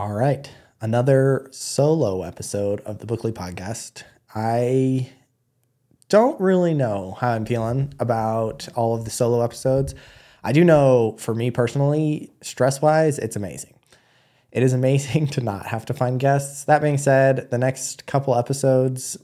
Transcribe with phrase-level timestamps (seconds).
[0.00, 0.50] All right.
[0.80, 4.02] Another solo episode of the Bookly podcast.
[4.34, 5.10] I
[6.08, 9.94] don't really know how I'm feeling about all of the solo episodes.
[10.42, 13.74] I do know for me personally, stress wise, it's amazing.
[14.52, 16.64] It is amazing to not have to find guests.
[16.64, 19.18] That being said, the next couple episodes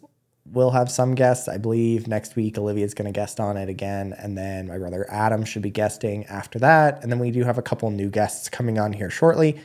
[0.44, 1.48] will have some guests.
[1.48, 4.14] I believe next week Olivia's going to guest on it again.
[4.18, 7.02] And then my brother Adam should be guesting after that.
[7.02, 9.58] And then we do have a couple new guests coming on here shortly.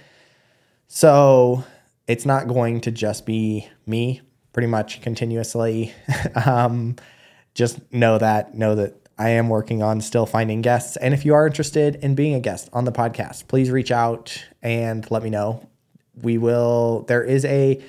[0.94, 1.64] So
[2.06, 4.20] it's not going to just be me
[4.52, 5.94] pretty much continuously.
[6.46, 6.98] um,
[7.54, 10.98] just know that, know that I am working on still finding guests.
[10.98, 14.46] And if you are interested in being a guest on the podcast, please reach out
[14.62, 15.66] and let me know.
[16.22, 17.82] We will, there is a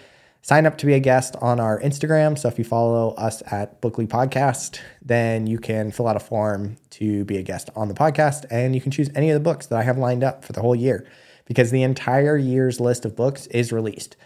[0.42, 2.38] sign up to be a guest on our Instagram.
[2.38, 6.76] So if you follow us at Bookly Podcast, then you can fill out a form
[6.90, 9.66] to be a guest on the podcast and you can choose any of the books
[9.66, 11.04] that I have lined up for the whole year
[11.44, 14.16] because the entire year's list of books is released.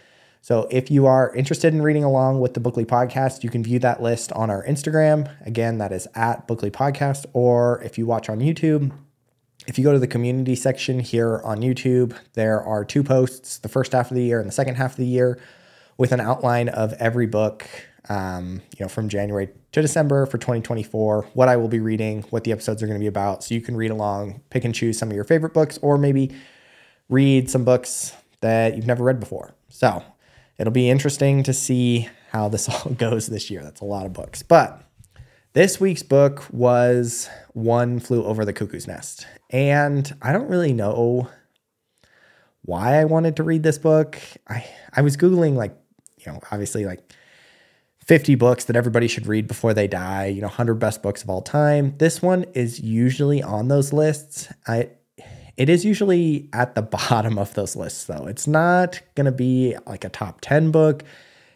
[0.41, 3.79] So if you are interested in reading along with the Bookly Podcast, you can view
[3.79, 5.29] that list on our Instagram.
[5.45, 7.25] Again, that is at Bookly Podcast.
[7.33, 8.91] Or if you watch on YouTube,
[9.67, 13.67] if you go to the community section here on YouTube, there are two posts, the
[13.67, 15.37] first half of the year and the second half of the year,
[15.97, 17.67] with an outline of every book,
[18.07, 22.45] um, you know, from January to December for 2024, what I will be reading, what
[22.45, 23.43] the episodes are going to be about.
[23.43, 26.31] So you can read along, pick and choose some of your favorite books, or maybe
[27.09, 29.53] read some books that you've never read before.
[29.69, 30.03] So
[30.57, 33.63] it'll be interesting to see how this all goes this year.
[33.63, 34.43] That's a lot of books.
[34.43, 34.81] But
[35.53, 39.25] this week's book was One Flew Over the Cuckoo's Nest.
[39.49, 41.29] And I don't really know
[42.63, 44.19] why I wanted to read this book.
[44.47, 45.75] I, I was Googling, like,
[46.19, 47.11] you know, obviously, like
[48.05, 51.29] 50 books that everybody should read before they die, you know, 100 best books of
[51.29, 51.95] all time.
[51.97, 54.49] This one is usually on those lists.
[54.67, 54.91] I
[55.57, 58.27] it is usually at the bottom of those lists, though.
[58.27, 61.03] It's not going to be like a top 10 book.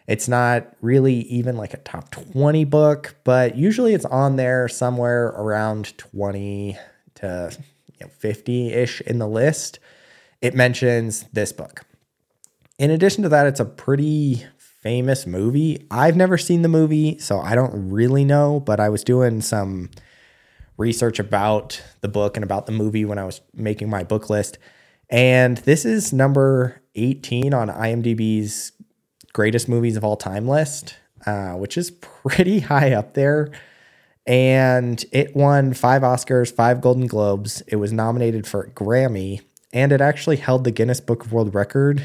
[0.07, 5.27] It's not really even like a top 20 book, but usually it's on there somewhere
[5.27, 6.77] around 20
[7.15, 7.57] to
[8.09, 9.79] 50 ish in the list.
[10.41, 11.85] It mentions this book.
[12.79, 15.85] In addition to that, it's a pretty famous movie.
[15.91, 19.91] I've never seen the movie, so I don't really know, but I was doing some
[20.81, 24.57] research about the book and about the movie when I was making my book list.
[25.09, 28.73] And this is number 18 on IMDb's
[29.33, 33.51] greatest movies of all time list, uh, which is pretty high up there.
[34.27, 37.61] And it won five Oscars, five Golden Globes.
[37.67, 39.41] It was nominated for a Grammy,
[39.73, 42.03] and it actually held the Guinness Book of World Record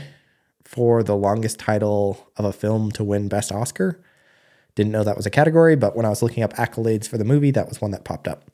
[0.65, 4.03] for the longest title of a film to win Best Oscar.
[4.75, 7.25] Didn't know that was a category, but when I was looking up accolades for the
[7.25, 8.51] movie, that was one that popped up.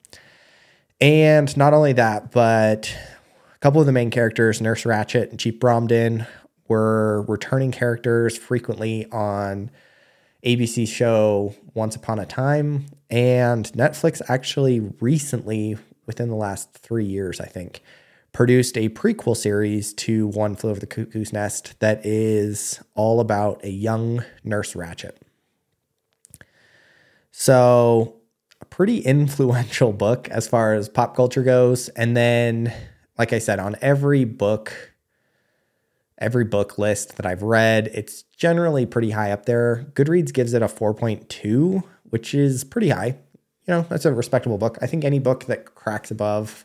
[1.02, 2.96] And not only that, but
[3.56, 6.28] a couple of the main characters, Nurse Ratched and Chief Bromden,
[6.68, 9.72] were returning characters frequently on
[10.46, 12.86] ABC's show Once Upon a Time.
[13.10, 15.76] And Netflix actually recently,
[16.06, 17.82] within the last three years, I think,
[18.32, 23.64] produced a prequel series to One Flew Over the Cuckoo's Nest that is all about
[23.64, 25.16] a young Nurse Ratched.
[27.32, 28.21] So
[28.72, 31.90] pretty influential book as far as pop culture goes.
[31.90, 32.72] And then,
[33.18, 34.94] like I said, on every book,
[36.16, 39.86] every book list that I've read, it's generally pretty high up there.
[39.92, 43.18] Goodreads gives it a 4.2, which is pretty high.
[43.66, 44.78] You know, that's a respectable book.
[44.80, 46.64] I think any book that cracks above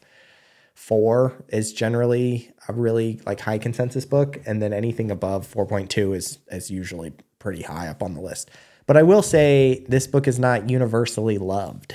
[0.75, 4.39] four is generally a really like high consensus book.
[4.45, 8.49] And then anything above 4.2 is is usually pretty high up on the list.
[8.87, 11.93] But I will say this book is not universally loved.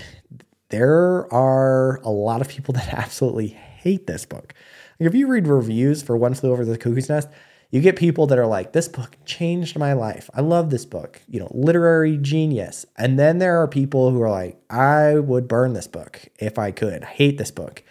[0.68, 4.54] There are a lot of people that absolutely hate this book.
[4.98, 7.28] If you read reviews for One Flew Over the Cuckoo's Nest,
[7.70, 10.28] you get people that are like, this book changed my life.
[10.34, 12.84] I love this book, you know, literary genius.
[12.96, 16.70] And then there are people who are like, I would burn this book if I
[16.70, 17.02] could.
[17.02, 17.82] I hate this book.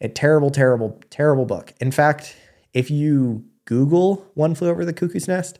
[0.00, 1.74] A terrible, terrible, terrible book.
[1.80, 2.36] In fact,
[2.72, 5.58] if you Google One Flew Over the Cuckoo's Nest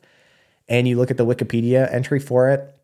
[0.69, 2.76] and you look at the Wikipedia entry for it,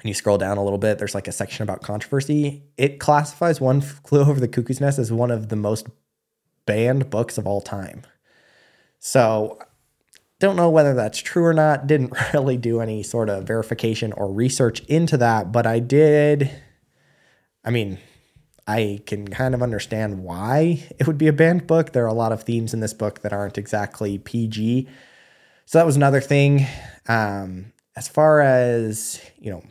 [0.00, 2.62] and you scroll down a little bit, there's like a section about controversy.
[2.76, 5.86] It classifies One Flew Over the Cuckoo's Nest as one of the most
[6.66, 8.02] banned books of all time.
[8.98, 9.58] So,
[10.38, 11.86] don't know whether that's true or not.
[11.86, 16.50] Didn't really do any sort of verification or research into that, but I did.
[17.62, 17.98] I mean,
[18.66, 21.92] I can kind of understand why it would be a banned book.
[21.92, 24.88] There are a lot of themes in this book that aren't exactly PG.
[25.66, 26.66] So that was another thing.
[27.06, 29.62] Um, as far as, you know,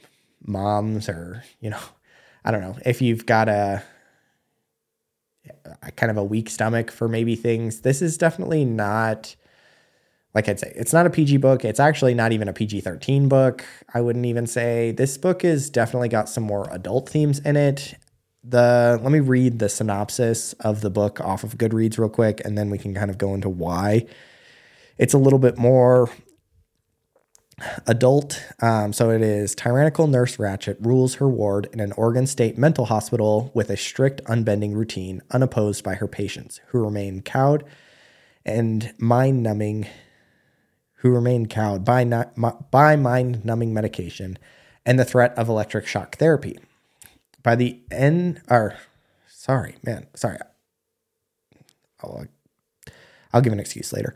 [0.50, 1.80] moms or, you know,
[2.44, 3.84] I don't know, if you've got a,
[5.81, 9.36] a kind of a weak stomach for maybe things, this is definitely not
[10.36, 11.66] like I'd say, it's not a PG book.
[11.66, 13.66] It's actually not even a PG 13 book.
[13.94, 17.96] I wouldn't even say this book is definitely got some more adult themes in it.
[18.44, 22.57] The let me read the synopsis of the book off of Goodreads real quick, and
[22.57, 24.06] then we can kind of go into why
[24.98, 26.10] it's a little bit more
[27.88, 28.44] adult.
[28.61, 32.85] Um, so it is tyrannical nurse Ratched rules her ward in an Oregon State mental
[32.85, 37.63] hospital with a strict, unbending routine, unopposed by her patients, who remain cowed
[38.45, 39.88] and mind numbing
[41.00, 42.33] who remain cowed by, not,
[42.71, 44.38] by mind numbing medication
[44.85, 46.59] and the threat of electric shock therapy.
[47.41, 48.75] By the end, or
[49.27, 50.39] sorry, man, sorry.
[52.03, 52.25] I'll,
[53.31, 54.13] I'll give an excuse later.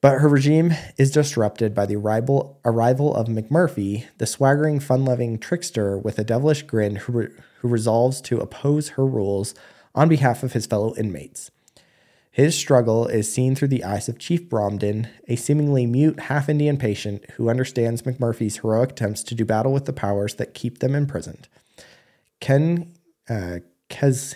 [0.00, 5.38] But her regime is disrupted by the arrival, arrival of McMurphy, the swaggering, fun loving
[5.38, 7.28] trickster with a devilish grin who, re,
[7.60, 9.54] who resolves to oppose her rules
[9.94, 11.50] on behalf of his fellow inmates.
[12.30, 16.76] His struggle is seen through the eyes of Chief Bromden, a seemingly mute half Indian
[16.76, 20.96] patient who understands McMurphy's heroic attempts to do battle with the powers that keep them
[20.96, 21.46] imprisoned.
[22.40, 22.92] Ken
[23.28, 23.58] uh,
[23.88, 24.34] Kez,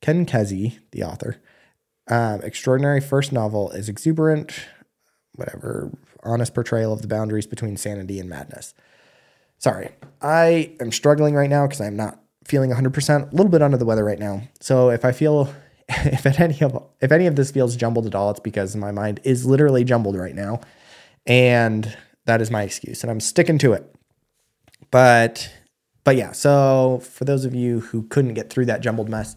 [0.00, 1.40] Ken Kesey, the author,
[2.08, 4.52] um, extraordinary first novel is exuberant,
[5.34, 5.90] whatever,
[6.22, 8.74] honest portrayal of the boundaries between sanity and madness.
[9.58, 9.90] Sorry,
[10.20, 13.84] I am struggling right now because I'm not feeling 100%, a little bit under the
[13.84, 14.42] weather right now.
[14.60, 15.54] So if I feel
[15.88, 19.20] if any of if any of this feels jumbled at all, it's because my mind
[19.24, 20.60] is literally jumbled right now,
[21.26, 21.96] and
[22.26, 23.94] that is my excuse, and I'm sticking to it.
[24.90, 25.50] But
[26.04, 29.36] but yeah, so for those of you who couldn't get through that jumbled mess,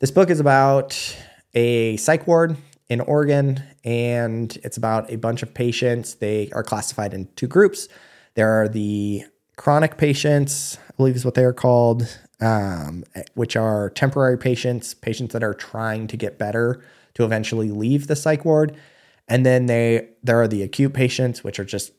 [0.00, 1.16] this book is about
[1.54, 2.56] a psych ward
[2.88, 6.14] in Oregon, and it's about a bunch of patients.
[6.14, 7.88] They are classified in two groups.
[8.34, 9.24] There are the
[9.56, 13.04] chronic patients, I believe is what they are called, um,
[13.34, 16.84] which are temporary patients, patients that are trying to get better
[17.14, 18.76] to eventually leave the psych ward.
[19.28, 21.92] And then they there are the acute patients, which are just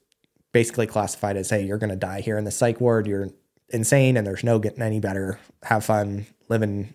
[0.54, 3.08] basically classified as, hey, you're going to die here in the psych ward.
[3.08, 3.30] You're
[3.70, 5.40] insane, and there's no getting any better.
[5.64, 6.94] Have fun living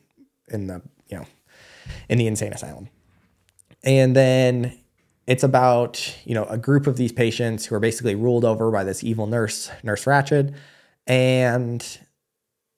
[0.49, 1.27] in the you know
[2.09, 2.89] in the insane asylum.
[3.85, 4.79] And then
[5.27, 8.85] it's about you know a group of these patients who are basically ruled over by
[8.85, 10.55] this evil nurse, Nurse Ratched,
[11.07, 11.99] and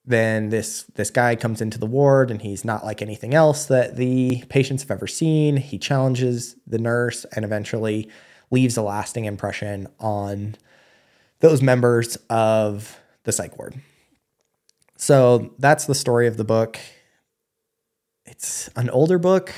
[0.06, 3.96] then this this guy comes into the ward and he's not like anything else that
[3.96, 5.56] the patients have ever seen.
[5.56, 8.10] He challenges the nurse and eventually
[8.50, 10.56] leaves a lasting impression on
[11.40, 13.74] those members of the psych ward.
[14.96, 16.78] So that's the story of the book.
[18.36, 19.54] It's an older book.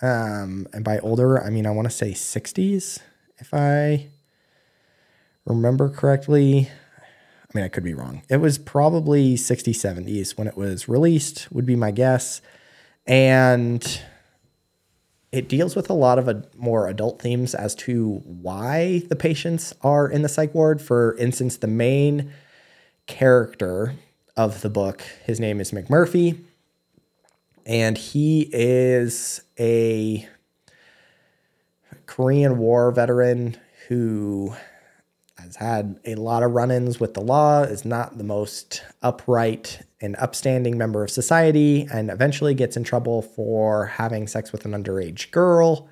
[0.00, 2.98] Um, and by older, I mean, I want to say 60s,
[3.36, 4.08] if I
[5.44, 6.70] remember correctly.
[6.98, 8.22] I mean, I could be wrong.
[8.30, 12.40] It was probably 60s, 70s when it was released, would be my guess.
[13.06, 14.00] And
[15.30, 19.74] it deals with a lot of a, more adult themes as to why the patients
[19.82, 20.80] are in the psych ward.
[20.80, 22.32] For instance, the main
[23.06, 23.94] character
[24.38, 26.38] of the book, his name is McMurphy,
[27.66, 30.26] and he is a
[32.06, 33.56] Korean War veteran
[33.88, 34.54] who
[35.36, 39.82] has had a lot of run ins with the law, is not the most upright
[40.00, 44.72] and upstanding member of society, and eventually gets in trouble for having sex with an
[44.72, 45.88] underage girl.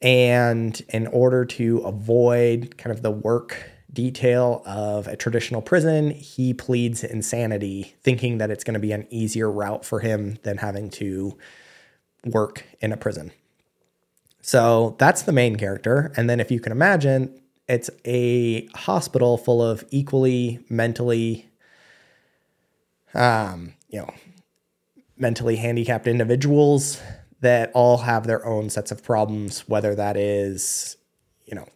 [0.00, 6.54] And in order to avoid kind of the work detail of a traditional prison, he
[6.54, 10.90] pleads insanity, thinking that it's going to be an easier route for him than having
[10.90, 11.36] to
[12.24, 13.32] work in a prison.
[14.40, 16.12] So that's the main character.
[16.16, 21.48] And then, if you can imagine, it's a hospital full of equally mentally
[23.14, 24.10] um, you know
[25.16, 27.00] mentally handicapped individuals
[27.40, 30.96] that all have their own sets of problems whether that is
[31.46, 31.66] you know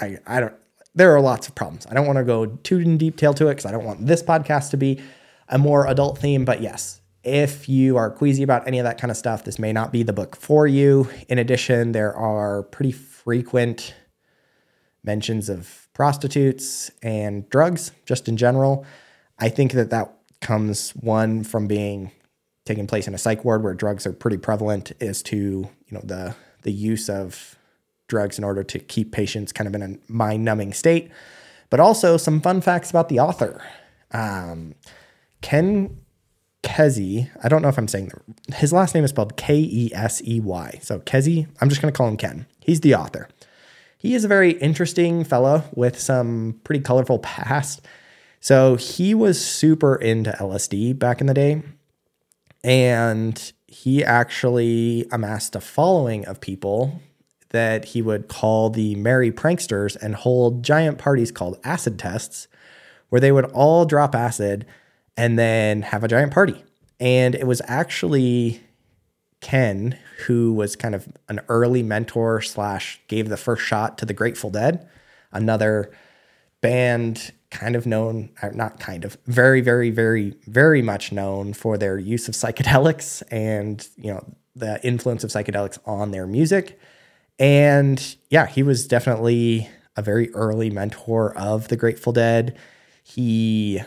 [0.00, 0.54] i i don't
[0.98, 3.50] there are lots of problems i don't want to go too in detail to it
[3.52, 5.00] because i don't want this podcast to be
[5.48, 9.10] a more adult theme but yes if you are queasy about any of that kind
[9.10, 12.92] of stuff this may not be the book for you in addition there are pretty
[12.92, 13.94] frequent
[15.04, 18.86] mentions of prostitutes and drugs just in general.
[19.38, 22.12] I think that that comes one from being
[22.64, 26.02] taking place in a psych ward where drugs are pretty prevalent is to, you know,
[26.04, 27.57] the the use of
[28.08, 31.10] drugs in order to keep patients kind of in a mind-numbing state.
[31.70, 33.62] But also some fun facts about the author.
[34.10, 34.74] Um,
[35.42, 35.98] Ken
[36.62, 39.90] Kesey, I don't know if I'm saying the, his last name is spelled K E
[39.94, 40.78] S E Y.
[40.82, 42.46] So Kesey, I'm just going to call him Ken.
[42.60, 43.28] He's the author.
[43.96, 47.80] He is a very interesting fellow with some pretty colorful past.
[48.40, 51.62] So he was super into LSD back in the day.
[52.64, 57.00] And he actually amassed a following of people
[57.50, 62.48] that he would call the merry pranksters and hold giant parties called acid tests,
[63.08, 64.66] where they would all drop acid
[65.16, 66.62] and then have a giant party.
[67.00, 68.62] And it was actually
[69.40, 74.12] Ken who was kind of an early mentor slash gave the first shot to the
[74.12, 74.88] Grateful Dead,
[75.32, 75.92] another
[76.60, 81.98] band kind of known, not kind of, very, very, very, very much known for their
[81.98, 84.24] use of psychedelics and you know
[84.56, 86.78] the influence of psychedelics on their music.
[87.38, 92.56] And yeah, he was definitely a very early mentor of the Grateful Dead.
[93.02, 93.82] He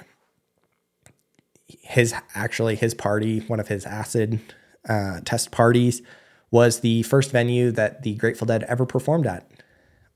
[1.67, 4.39] his actually his party, one of his acid
[4.87, 6.01] uh, test parties,
[6.49, 9.49] was the first venue that the Grateful Dead ever performed at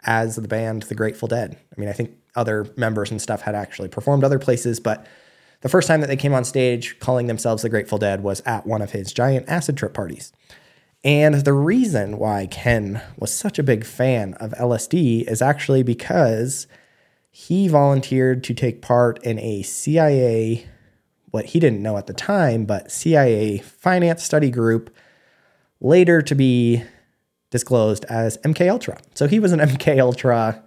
[0.05, 1.57] as the band The Grateful Dead.
[1.75, 5.05] I mean, I think other members and stuff had actually performed other places, but
[5.61, 8.67] the first time that they came on stage calling themselves The Grateful Dead was at
[8.67, 10.31] one of his giant acid trip parties.
[11.05, 16.65] And the reason why Ken was such a big fan of LSD is actually because
[17.29, 20.65] he volunteered to take part in a CIA,
[21.29, 24.89] what he didn't know at the time, but CIA finance study group,
[25.79, 26.83] later to be
[27.51, 28.97] disclosed as MK Ultra.
[29.13, 30.63] So he was an MK Ultra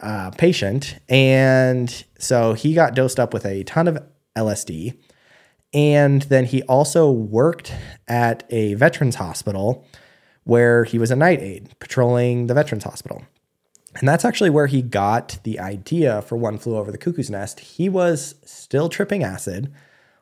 [0.00, 3.98] uh, patient, and so he got dosed up with a ton of
[4.34, 4.96] LSD.
[5.72, 7.72] And then he also worked
[8.08, 9.86] at a veterans hospital
[10.44, 13.22] where he was a night aide patrolling the veterans hospital.
[13.96, 17.60] And that's actually where he got the idea for One Flew Over the Cuckoo's Nest.
[17.60, 19.72] He was still tripping acid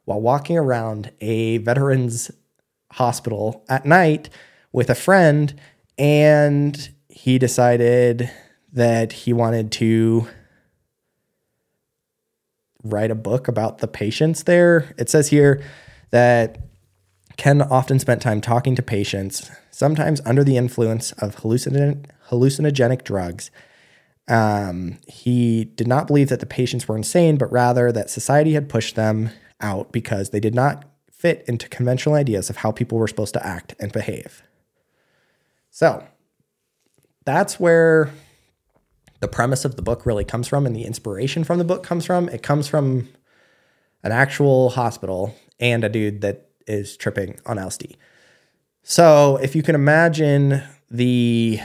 [0.04, 2.30] while walking around a veterans
[2.92, 4.30] hospital at night
[4.72, 5.54] with a friend,
[5.98, 8.30] and he decided
[8.72, 10.28] that he wanted to
[12.84, 14.94] write a book about the patients there.
[14.98, 15.62] It says here
[16.10, 16.58] that
[17.36, 23.50] Ken often spent time talking to patients, sometimes under the influence of hallucin- hallucinogenic drugs.
[24.26, 28.68] Um, he did not believe that the patients were insane, but rather that society had
[28.68, 29.30] pushed them
[29.60, 33.44] out because they did not fit into conventional ideas of how people were supposed to
[33.46, 34.42] act and behave.
[35.70, 36.04] So
[37.24, 38.10] that's where
[39.20, 42.04] the premise of the book really comes from and the inspiration from the book comes
[42.04, 42.28] from.
[42.28, 43.08] It comes from
[44.02, 47.96] an actual hospital and a dude that is tripping on LSD.
[48.82, 51.60] So if you can imagine the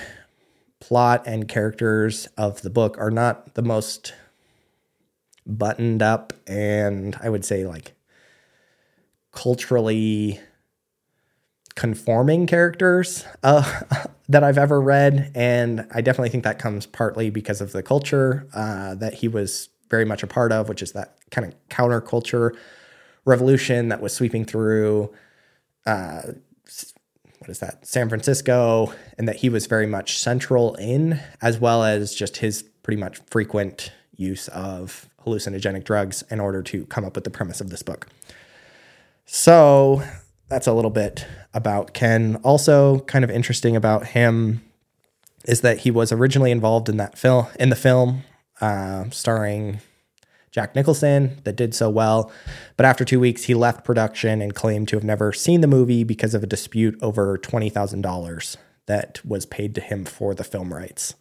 [0.80, 4.14] plot and characters of the book are not the most
[5.46, 7.94] buttoned up and I would say like
[9.32, 10.40] culturally
[11.76, 13.82] conforming characters uh,
[14.30, 15.32] that I've ever read.
[15.36, 19.70] And I definitely think that comes partly because of the culture uh, that he was
[19.90, 22.56] very much a part of, which is that kind of counterculture
[23.26, 25.14] revolution that was sweeping through.
[25.86, 26.22] Uh,
[27.40, 27.86] what is that?
[27.86, 32.64] San Francisco, and that he was very much central in, as well as just his
[32.84, 37.60] pretty much frequent use of hallucinogenic drugs in order to come up with the premise
[37.60, 38.08] of this book.
[39.26, 40.02] So
[40.48, 42.38] that's a little bit about Ken.
[42.44, 44.62] Also, kind of interesting about him
[45.46, 48.24] is that he was originally involved in that film in the film
[48.62, 49.82] uh, starring
[50.52, 52.32] Jack Nicholson that did so well,
[52.78, 56.04] but after two weeks he left production and claimed to have never seen the movie
[56.04, 60.44] because of a dispute over twenty thousand dollars that was paid to him for the
[60.44, 61.16] film rights.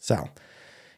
[0.00, 0.30] So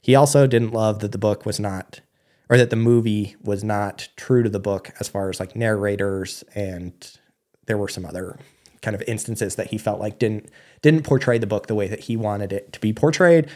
[0.00, 2.00] he also didn't love that the book was not
[2.48, 6.42] or that the movie was not true to the book as far as like narrators
[6.54, 7.18] and
[7.66, 8.38] there were some other
[8.82, 10.50] kind of instances that he felt like didn't
[10.82, 13.48] didn't portray the book the way that he wanted it to be portrayed.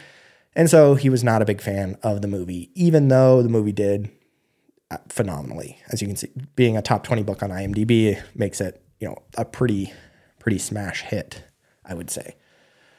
[0.55, 3.71] And so he was not a big fan of the movie, even though the movie
[3.71, 4.11] did
[4.91, 5.79] uh, phenomenally.
[5.89, 9.17] As you can see, being a top 20 book on IMDb makes it, you know,
[9.37, 9.91] a pretty
[10.39, 11.43] pretty smash hit,
[11.85, 12.35] I would say.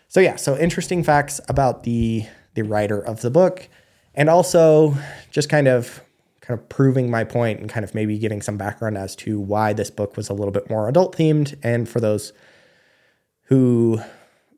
[0.09, 3.69] So yeah, so interesting facts about the the writer of the book
[4.15, 4.95] and also
[5.31, 6.01] just kind of
[6.45, 9.73] kind of proving my point and kind of maybe getting some background as to why
[9.73, 11.55] this book was a little bit more adult themed.
[11.63, 12.35] And for those
[13.45, 13.99] who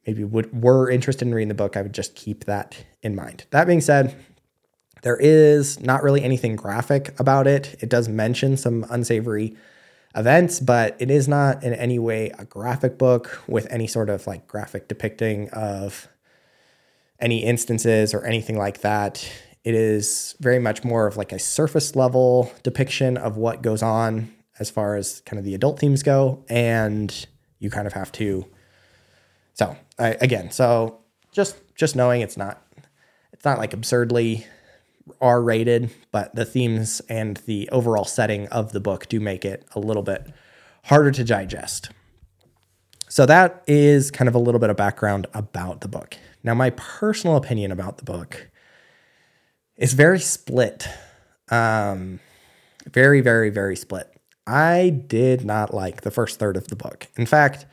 [0.05, 3.47] maybe would were interested in reading the book, I would just keep that in mind.
[3.51, 4.17] That being said,
[5.03, 7.77] there is not really anything graphic about it.
[7.79, 9.57] It does mention some unsavory
[10.17, 14.27] events, but it is not in any way a graphic book with any sort of
[14.27, 16.09] like graphic depicting of
[17.21, 19.31] any instances or anything like that.
[19.67, 24.33] It is very much more of like a surface level depiction of what goes on
[24.61, 26.45] as far as kind of the adult themes go.
[26.49, 27.27] And
[27.59, 28.47] you kind of have to.
[29.55, 31.01] So I, again, so
[31.33, 32.63] just just knowing it's not
[33.33, 34.47] it's not like absurdly
[35.21, 39.67] R rated, but the themes and the overall setting of the book do make it
[39.75, 40.33] a little bit
[40.85, 41.91] harder to digest.
[43.09, 46.17] So that is kind of a little bit of background about the book.
[46.45, 48.49] Now, my personal opinion about the book
[49.77, 50.89] is very split.
[51.51, 52.21] Um,
[52.87, 54.13] very, very, very split.
[54.47, 57.09] I did not like the first third of the book.
[57.17, 57.67] In fact,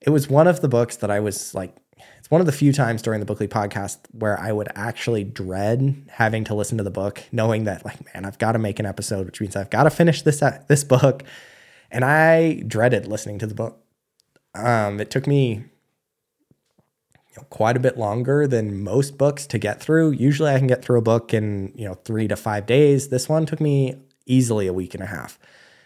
[0.00, 1.74] it was one of the books that I was like,
[2.18, 6.04] it's one of the few times during the Bookly podcast where I would actually dread
[6.10, 8.86] having to listen to the book, knowing that like, man, I've got to make an
[8.86, 11.24] episode, which means I've got to finish this uh, this book,
[11.90, 13.82] and I dreaded listening to the book.
[14.54, 15.64] Um, it took me
[17.30, 20.10] you know, quite a bit longer than most books to get through.
[20.12, 23.08] Usually, I can get through a book in you know three to five days.
[23.08, 25.38] This one took me easily a week and a half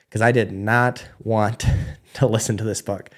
[0.09, 1.65] because I did not want
[2.15, 3.11] to listen to this book.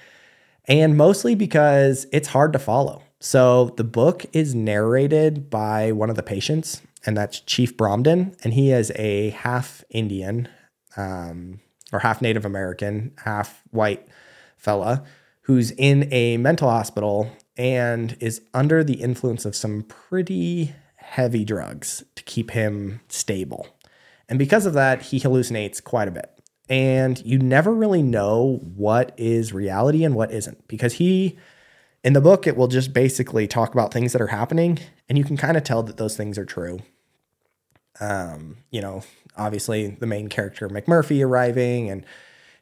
[0.67, 3.03] And mostly because it's hard to follow.
[3.19, 8.35] So the book is narrated by one of the patients, and that's Chief Bromden.
[8.43, 10.47] And he is a half Indian
[10.97, 11.59] um,
[11.93, 14.07] or half Native American, half white
[14.57, 15.03] fella
[15.45, 22.03] who's in a mental hospital and is under the influence of some pretty heavy drugs
[22.15, 23.67] to keep him stable.
[24.27, 26.31] And because of that, he hallucinates quite a bit.
[26.67, 31.37] And you never really know what is reality and what isn't because he,
[32.03, 35.23] in the book, it will just basically talk about things that are happening and you
[35.23, 36.79] can kind of tell that those things are true.
[37.99, 39.03] Um, you know,
[39.37, 42.03] obviously the main character, McMurphy, arriving and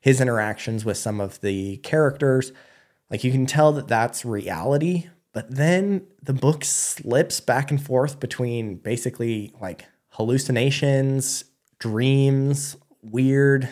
[0.01, 2.51] his interactions with some of the characters.
[3.13, 8.20] Like you can tell that that's reality, but then the book slips back and forth
[8.20, 11.46] between basically like hallucinations,
[11.77, 13.70] dreams, weird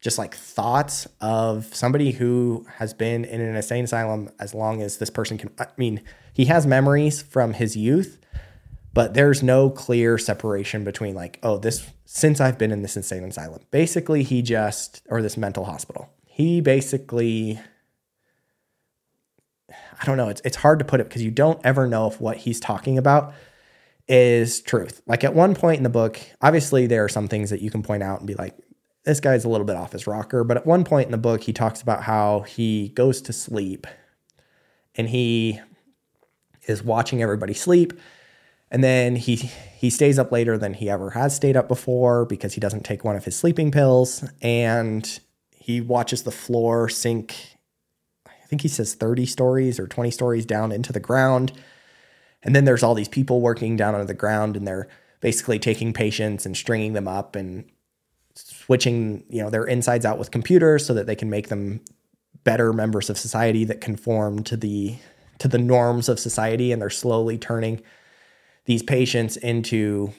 [0.00, 4.96] just like thoughts of somebody who has been in an insane asylum as long as
[4.96, 5.50] this person can.
[5.58, 6.00] I mean,
[6.32, 8.18] he has memories from his youth,
[8.94, 13.24] but there's no clear separation between like, oh, this since I've been in this insane
[13.24, 13.60] asylum.
[13.70, 16.08] Basically, he just or this mental hospital.
[16.24, 17.60] He basically
[20.00, 22.20] I don't know, it's it's hard to put it because you don't ever know if
[22.20, 23.34] what he's talking about
[24.08, 25.02] is truth.
[25.06, 27.82] Like at one point in the book, obviously there are some things that you can
[27.82, 28.56] point out and be like,
[29.04, 31.42] this guy's a little bit off his rocker, but at one point in the book,
[31.42, 33.86] he talks about how he goes to sleep
[34.96, 35.60] and he
[36.66, 37.92] is watching everybody sleep.
[38.70, 42.54] And then he he stays up later than he ever has stayed up before because
[42.54, 44.24] he doesn't take one of his sleeping pills.
[44.42, 47.55] And he watches the floor sink,
[48.46, 51.52] I think he says 30 stories or 20 stories down into the ground.
[52.44, 54.86] And then there's all these people working down under the ground and they're
[55.20, 57.68] basically taking patients and stringing them up and
[58.34, 61.80] switching you know their insides out with computers so that they can make them
[62.44, 64.94] better members of society that conform to the
[65.38, 67.82] to the norms of society and they're slowly turning
[68.66, 70.12] these patients into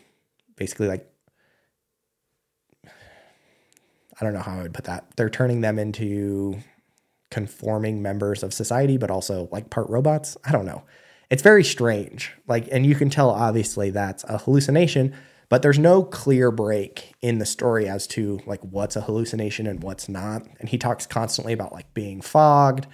[0.58, 1.10] basically like
[4.20, 5.06] I don't know how I would put that.
[5.16, 6.60] They're turning them into
[7.30, 10.38] conforming members of society, but also like part robots.
[10.46, 10.84] I don't know.
[11.30, 12.32] It's very strange.
[12.48, 15.14] Like, and you can tell obviously that's a hallucination
[15.50, 19.84] but there's no clear break in the story as to like what's a hallucination and
[19.84, 22.88] what's not and he talks constantly about like being fogged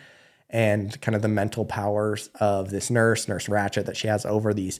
[0.50, 4.54] and kind of the mental powers of this nurse nurse Ratched that she has over
[4.54, 4.80] these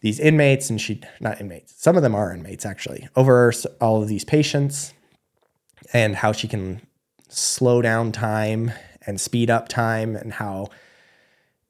[0.00, 4.08] these inmates and she not inmates some of them are inmates actually over all of
[4.08, 4.94] these patients
[5.92, 6.80] and how she can
[7.28, 8.72] slow down time
[9.06, 10.68] and speed up time and how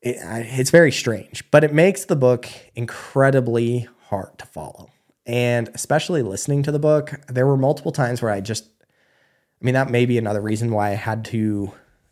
[0.00, 4.90] it, it's very strange but it makes the book incredibly hard to follow
[5.28, 9.74] and especially listening to the book, there were multiple times where I just, I mean,
[9.74, 11.70] that may be another reason why I had to,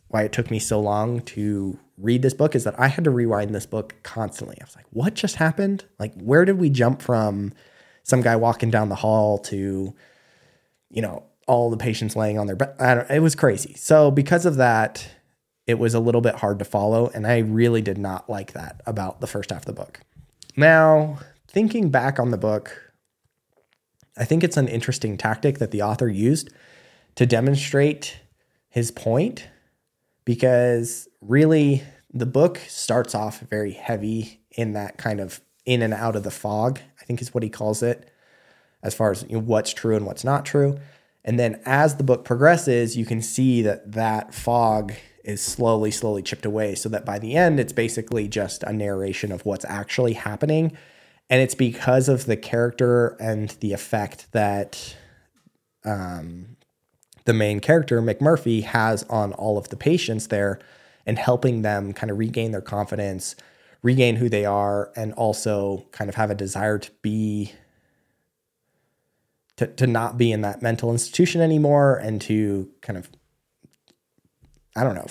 [0.09, 3.11] why it took me so long to read this book is that I had to
[3.11, 4.59] rewind this book constantly.
[4.61, 5.87] I was like, what just happened?
[5.99, 7.55] Like, where did we jump from
[8.03, 9.95] some guy walking down the hall to,
[10.91, 13.07] you know, all the patients laying on their bed?
[13.11, 13.75] it was crazy.
[13.75, 15.09] So, because of that,
[15.67, 17.09] it was a little bit hard to follow.
[17.09, 20.01] And I really did not like that about the first half of the book.
[20.57, 22.93] Now, thinking back on the book,
[24.17, 26.51] I think it's an interesting tactic that the author used
[27.17, 28.19] to demonstrate
[28.69, 29.49] his point
[30.25, 31.83] because really
[32.13, 36.31] the book starts off very heavy in that kind of in and out of the
[36.31, 38.11] fog, I think is what he calls it,
[38.83, 40.79] as far as you know, what's true and what's not true.
[41.27, 44.93] And then as the book progresses, you can see that that fog
[45.25, 49.33] is slowly, slowly chipped away so that by the end, it's basically just a narration
[49.33, 50.77] of what's actually happening.
[51.29, 54.97] And it's because of the character and the effect that
[55.85, 56.57] um,
[57.25, 60.61] the main character McMurphy has on all of the patients there
[61.05, 63.35] and helping them kind of regain their confidence,
[63.83, 67.53] regain who they are, and also kind of have a desire to be
[69.57, 73.11] to, to not be in that mental institution anymore and to kind of
[74.77, 75.07] I don't know,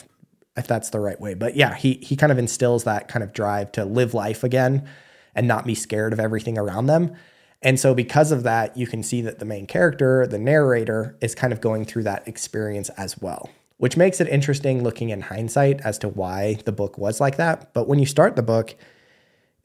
[0.55, 1.33] if that's the right way.
[1.33, 4.87] But yeah, he he kind of instills that kind of drive to live life again
[5.33, 7.15] and not be scared of everything around them.
[7.61, 11.33] And so because of that, you can see that the main character, the narrator, is
[11.33, 15.81] kind of going through that experience as well, which makes it interesting looking in hindsight
[15.81, 17.73] as to why the book was like that.
[17.73, 18.75] But when you start the book,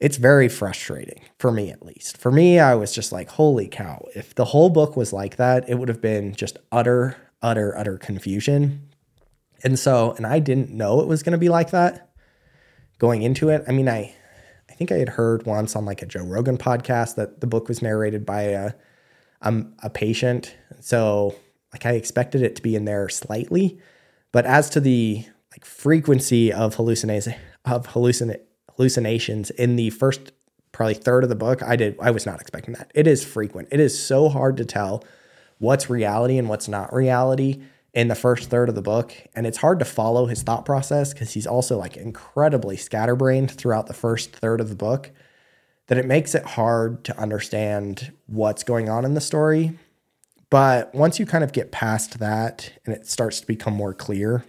[0.01, 2.17] it's very frustrating for me at least.
[2.17, 5.69] For me, I was just like, holy cow, if the whole book was like that,
[5.69, 8.89] it would have been just utter, utter, utter confusion.
[9.63, 12.09] And so, and I didn't know it was going to be like that
[12.97, 13.63] going into it.
[13.67, 14.15] I mean, I
[14.69, 17.67] I think I had heard once on like a Joe Rogan podcast that the book
[17.67, 18.71] was narrated by a
[19.43, 20.55] um, a patient.
[20.79, 21.35] So,
[21.73, 23.79] like I expected it to be in there slightly,
[24.31, 27.35] but as to the like frequency of hallucinations
[27.65, 28.39] of hallucin
[28.81, 30.31] hallucinations in the first
[30.71, 32.91] probably third of the book, I did I was not expecting that.
[32.95, 33.67] It is frequent.
[33.71, 35.03] It is so hard to tell
[35.59, 37.61] what's reality and what's not reality
[37.93, 41.13] in the first third of the book and it's hard to follow his thought process
[41.13, 45.11] because he's also like incredibly scatterbrained throughout the first third of the book
[45.87, 49.77] that it makes it hard to understand what's going on in the story
[50.49, 54.45] but once you kind of get past that and it starts to become more clear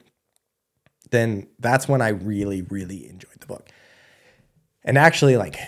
[1.10, 3.68] then that's when i really really enjoyed the book
[4.84, 5.58] and actually like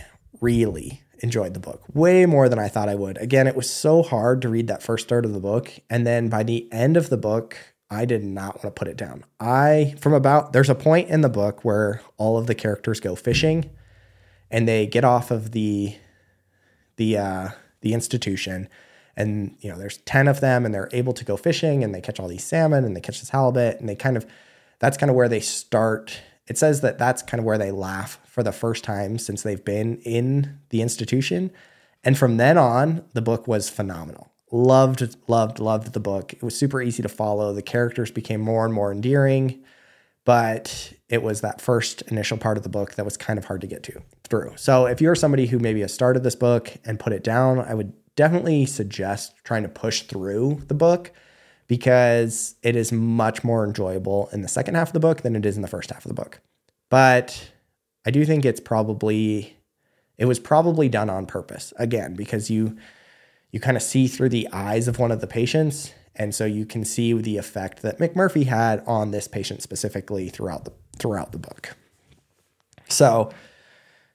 [0.41, 3.19] really enjoyed the book way more than I thought I would.
[3.19, 5.73] Again, it was so hard to read that first third of the book.
[5.89, 7.57] And then by the end of the book,
[7.91, 9.25] I did not want to put it down.
[9.41, 13.15] I, from about, there's a point in the book where all of the characters go
[13.15, 13.71] fishing
[14.51, 15.97] and they get off of the,
[16.97, 17.49] the, uh,
[17.81, 18.69] the institution
[19.17, 22.01] and you know there's 10 of them and they're able to go fishing and they
[22.01, 24.27] catch all these salmon and they catch this halibut and they kind of
[24.79, 28.19] that's kind of where they start it says that that's kind of where they laugh
[28.35, 31.53] for the first time since they've been in the institution.
[32.03, 34.33] And from then on, the book was phenomenal.
[34.51, 36.33] Loved, loved, loved the book.
[36.33, 37.53] It was super easy to follow.
[37.53, 39.63] The characters became more and more endearing,
[40.25, 43.61] but it was that first initial part of the book that was kind of hard
[43.61, 44.55] to get to through.
[44.57, 47.75] So if you're somebody who maybe has started this book and put it down, I
[47.75, 51.13] would definitely suggest trying to push through the book
[51.69, 55.47] because it is much more enjoyable in the second half of the book than it
[55.47, 56.41] is in the first half of the book.
[56.91, 57.53] But
[58.07, 59.57] I do think it's probably
[60.17, 62.77] it was probably done on purpose again because you
[63.51, 66.65] you kind of see through the eyes of one of the patients and so you
[66.65, 71.39] can see the effect that McMurphy had on this patient specifically throughout the throughout the
[71.39, 71.77] book.
[72.89, 73.31] So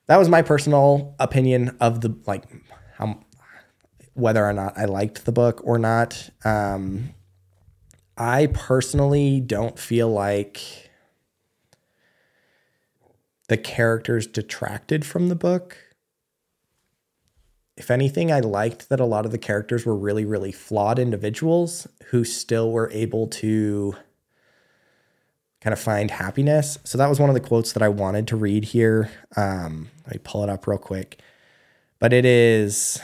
[0.07, 2.45] that was my personal opinion of the like
[2.97, 3.19] how
[4.13, 6.29] whether or not I liked the book or not.
[6.43, 7.13] Um,
[8.17, 10.88] I personally don't feel like
[13.49, 15.77] the characters detracted from the book.
[17.75, 21.87] If anything, I liked that a lot of the characters were really, really flawed individuals
[22.07, 23.95] who still were able to
[25.61, 26.77] kind of find happiness.
[26.83, 29.11] So that was one of the quotes that I wanted to read here.
[29.35, 31.19] Um, let me pull it up real quick.
[31.99, 33.01] But it is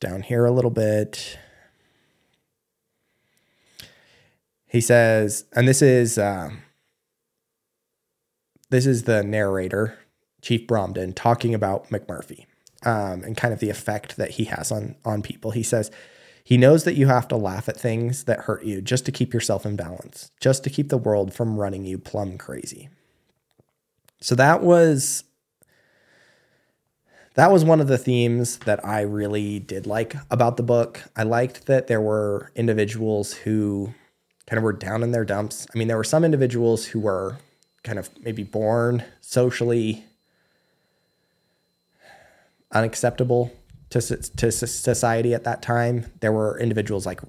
[0.00, 1.38] down here a little bit.
[4.66, 6.50] He says, and this is uh,
[8.74, 9.96] this is the narrator,
[10.42, 12.46] Chief Bromden, talking about McMurphy
[12.84, 15.52] um, and kind of the effect that he has on on people.
[15.52, 15.92] He says
[16.42, 19.32] he knows that you have to laugh at things that hurt you just to keep
[19.32, 22.88] yourself in balance, just to keep the world from running you plumb crazy.
[24.20, 25.22] So that was
[27.36, 31.00] that was one of the themes that I really did like about the book.
[31.14, 33.94] I liked that there were individuals who
[34.46, 35.66] kind of were down in their dumps.
[35.72, 37.38] I mean, there were some individuals who were
[37.84, 40.04] kind of maybe born socially
[42.72, 43.52] unacceptable
[43.90, 46.06] to, to society at that time.
[46.20, 47.20] There were individuals like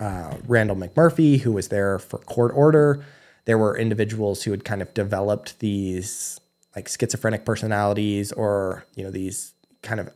[0.00, 3.04] uh, Randle McMurphy, who was there for court order.
[3.44, 6.40] There were individuals who had kind of developed these
[6.74, 10.10] like schizophrenic personalities or, you know, these kind of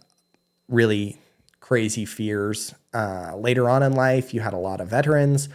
[0.68, 1.18] really
[1.60, 2.74] crazy fears.
[2.94, 5.48] Uh, later on in life, you had a lot of veterans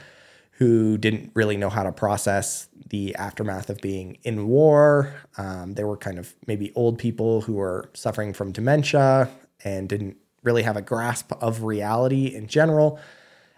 [0.53, 5.13] who didn't really know how to process the aftermath of being in war.
[5.37, 9.29] Um, they were kind of maybe old people who were suffering from dementia
[9.63, 12.99] and didn't really have a grasp of reality in general.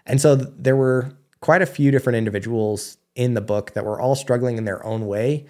[0.06, 4.00] And so th- there were quite a few different individuals in the book that were
[4.00, 5.46] all struggling in their own way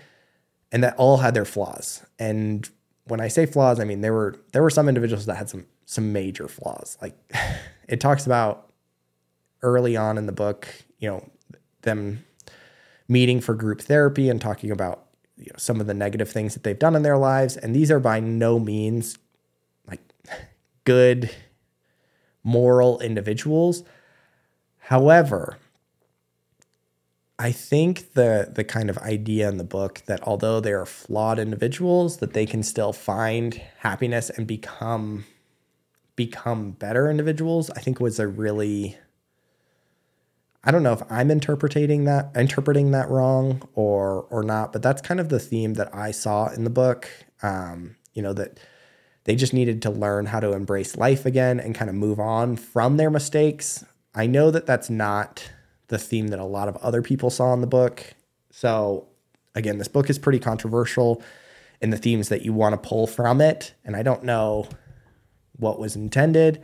[0.73, 2.05] and that all had their flaws.
[2.19, 2.69] And
[3.05, 5.67] when I say flaws, I mean there were there were some individuals that had some
[5.85, 6.97] some major flaws.
[7.01, 7.17] Like
[7.89, 8.73] it talks about
[9.63, 11.29] early on in the book, you know,
[11.83, 12.25] them
[13.11, 15.05] meeting for group therapy and talking about
[15.37, 17.57] you know, some of the negative things that they've done in their lives.
[17.57, 19.19] And these are by no means
[19.87, 20.01] like
[20.85, 21.31] good
[22.45, 23.83] moral individuals.
[24.79, 25.59] However,
[27.39, 31.39] I think the the kind of idea in the book that although they are flawed
[31.39, 35.25] individuals, that they can still find happiness and become
[36.17, 38.99] become better individuals, I think was a really
[40.63, 45.01] I don't know if I'm interpreting that interpreting that wrong or or not, but that's
[45.01, 47.09] kind of the theme that I saw in the book.
[47.43, 48.59] Um, you know that
[49.25, 52.57] they just needed to learn how to embrace life again and kind of move on
[52.57, 53.85] from their mistakes.
[54.15, 55.51] I know that that's not
[55.89, 58.15] the theme that a lot of other people saw in the book.
[58.51, 59.09] So,
[59.55, 61.23] again, this book is pretty controversial
[61.81, 63.75] in the themes that you want to pull from it.
[63.85, 64.69] And I don't know
[65.57, 66.63] what was intended,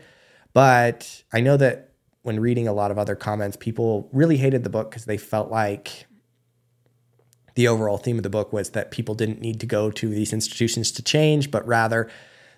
[0.53, 1.93] but I know that
[2.27, 5.49] when reading a lot of other comments, people really hated the book because they felt
[5.49, 6.07] like
[7.55, 10.33] the overall theme of the book was that people didn't need to go to these
[10.33, 12.11] institutions to change, but rather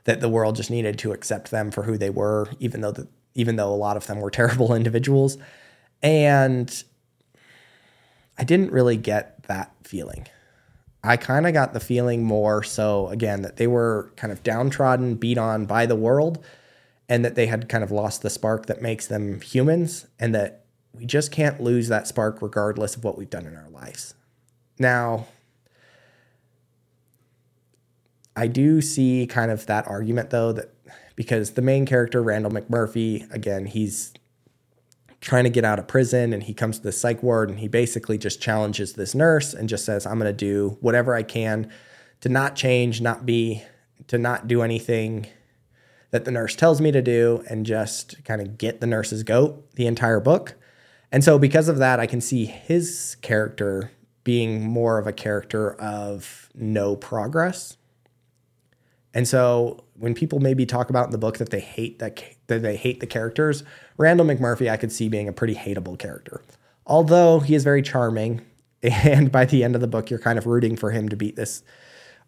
[0.04, 3.06] that the world just needed to accept them for who they were, even though the,
[3.34, 5.36] even though a lot of them were terrible individuals.
[6.02, 6.82] And
[8.38, 10.26] I didn't really get that feeling.
[11.04, 15.16] I kind of got the feeling more so, again, that they were kind of downtrodden,
[15.16, 16.42] beat on by the world,
[17.08, 20.64] and that they had kind of lost the spark that makes them humans, and that
[20.92, 24.14] we just can't lose that spark regardless of what we've done in our lives.
[24.78, 25.26] Now,
[28.36, 30.72] I do see kind of that argument though, that
[31.16, 34.12] because the main character, Randle McMurphy, again, he's
[35.20, 37.66] trying to get out of prison and he comes to the psych ward and he
[37.66, 41.70] basically just challenges this nurse and just says, I'm going to do whatever I can
[42.20, 43.64] to not change, not be,
[44.06, 45.26] to not do anything
[46.10, 49.70] that the nurse tells me to do and just kind of get the nurse's goat
[49.74, 50.54] the entire book.
[51.10, 53.90] And so, because of that, I can see his character
[54.24, 57.76] being more of a character of no progress.
[59.14, 62.62] And so, when people maybe talk about in the book that they hate that, that
[62.62, 63.64] they hate the characters,
[63.96, 66.42] Randle McMurphy, I could see being a pretty hateable character.
[66.86, 68.42] Although he is very charming,
[68.82, 71.36] and by the end of the book, you're kind of rooting for him to beat
[71.36, 71.62] this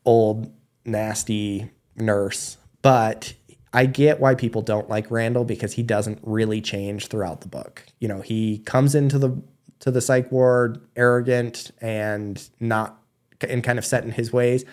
[0.04, 0.52] old,
[0.84, 2.56] nasty nurse.
[2.82, 3.34] But
[3.72, 7.84] I get why people don't like Randle because he doesn't really change throughout the book.
[8.00, 9.40] You know, he comes into the
[9.80, 13.00] to the psych ward arrogant and not
[13.48, 14.64] and kind of set in his ways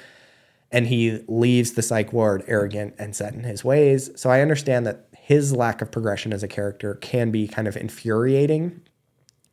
[0.72, 4.10] and he leaves the psych ward arrogant and set in his ways.
[4.16, 7.78] So I understand that his lack of progression as a character can be kind of
[7.78, 8.82] infuriating.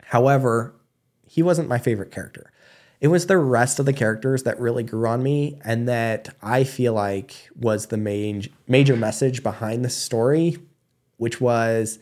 [0.03, 0.75] However,
[1.27, 2.51] he wasn't my favorite character.
[3.05, 6.65] It was the rest of the characters that really grew on me and that I
[6.65, 10.57] feel like was the main major message behind the story,
[11.19, 11.99] which was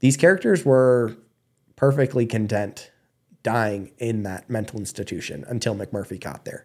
[0.00, 1.14] these characters were
[1.76, 2.90] perfectly content
[3.42, 6.64] dying in that mental institution until McMurphy got there.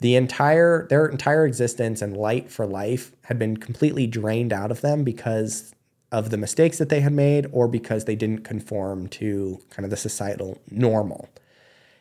[0.00, 4.80] The entire their entire existence and light for life had been completely drained out of
[4.80, 5.74] them because
[6.10, 9.90] of the mistakes that they had made or because they didn't conform to kind of
[9.90, 11.28] the societal normal.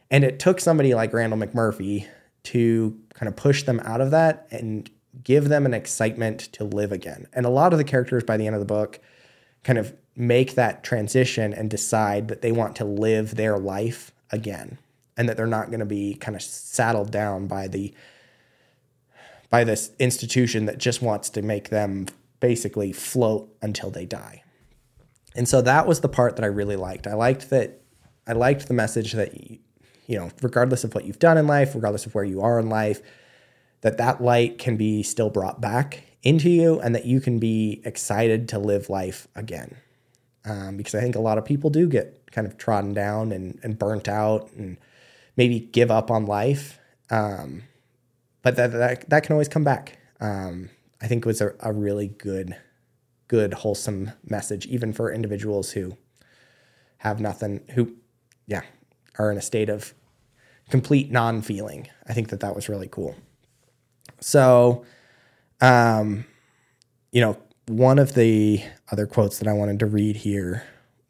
[0.10, 2.08] And it took somebody like Randle McMurphy
[2.44, 4.90] to kind of push them out of that and
[5.24, 7.28] give them an excitement to live again.
[7.34, 9.00] And a lot of the characters by the end of the book
[9.64, 14.78] kind of make that transition and decide that they want to live their life again
[15.18, 17.94] and that they're not going to be kind of saddled down by the
[19.50, 22.06] by this institution that just wants to make them
[22.42, 24.44] basically float until they die.
[25.36, 27.08] And so that was the part that I really liked.
[27.08, 27.82] I liked that
[28.28, 29.34] I liked the message that
[30.08, 32.70] you know, regardless of what you've done in life, regardless of where you are in
[32.70, 33.02] life,
[33.82, 37.82] that that light can be still brought back into you and that you can be
[37.86, 39.78] excited to live life again.
[40.46, 43.60] Um, because I think a lot of people do get kind of trodden down and,
[43.64, 44.78] and burnt out and
[45.36, 46.80] maybe give up on life.
[47.10, 47.64] Um,
[48.42, 50.00] but that, that, that can always come back.
[50.22, 50.70] Um,
[51.02, 52.56] I think was a, a really good,
[53.28, 55.98] good, wholesome message, even for individuals who
[57.00, 57.94] have nothing, who,
[58.48, 58.64] yeah,
[59.18, 59.94] are in a state of
[60.70, 61.88] complete non feeling.
[62.08, 63.16] I think that that was really cool.
[64.20, 64.86] So,
[65.62, 66.26] um,
[67.12, 70.64] you know, one of the other quotes that I wanted to read here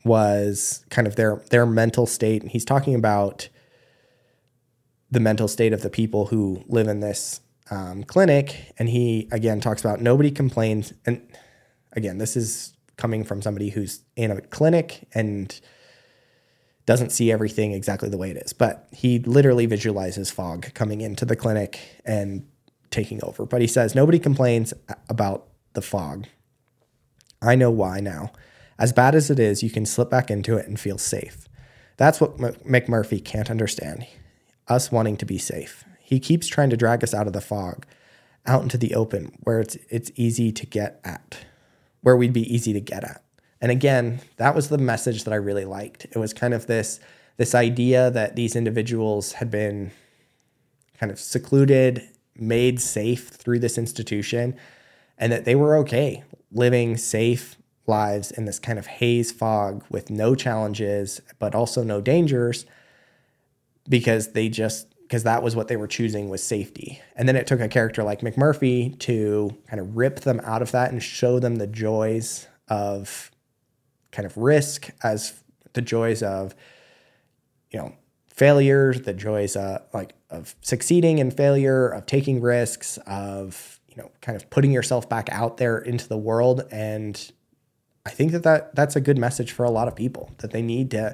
[0.03, 3.49] was kind of their their mental state, and he's talking about
[5.11, 7.41] the mental state of the people who live in this
[7.71, 8.73] um, clinic.
[8.77, 10.93] And he, again, talks about nobody complains.
[11.05, 11.21] And
[11.93, 15.59] again, this is coming from somebody who's in a clinic and
[16.87, 18.53] doesn't see everything exactly the way it is.
[18.53, 22.47] But he literally visualizes fog coming into the clinic and
[22.89, 23.45] taking over.
[23.45, 24.73] But he says nobody complains
[25.09, 26.25] about the fog.
[27.41, 28.31] I know why now.
[28.79, 31.47] As bad as it is, you can slip back into it and feel safe.
[31.97, 34.07] That's what McMurphy can't understand.
[34.67, 35.83] Us wanting to be safe.
[35.99, 37.85] He keeps trying to drag us out of the fog,
[38.45, 41.39] out into the open where it's it's easy to get at,
[42.01, 43.23] where we'd be easy to get at.
[43.61, 46.05] And again, that was the message that I really liked.
[46.05, 46.99] It was kind of this
[47.37, 49.91] this idea that these individuals had been
[50.99, 52.01] kind of secluded,
[52.35, 54.55] made safe through this institution,
[55.19, 60.09] and that they were okay living safe lives in this kind of haze fog with
[60.09, 62.65] no challenges, but also no dangers
[63.87, 67.01] because they just because that was what they were choosing was safety.
[67.15, 70.71] And then it took a character like McMurphy to kind of rip them out of
[70.73, 73.31] that and show them the joys of
[74.11, 75.43] kind of risk as
[75.73, 76.55] the joys of
[77.71, 77.93] you know
[78.27, 84.11] failures, the joys uh, like of succeeding in failure, of taking risks, of you know
[84.21, 87.31] kind of putting yourself back out there into the world and
[88.07, 90.61] I think that, that that's a good message for a lot of people that they
[90.61, 91.13] need to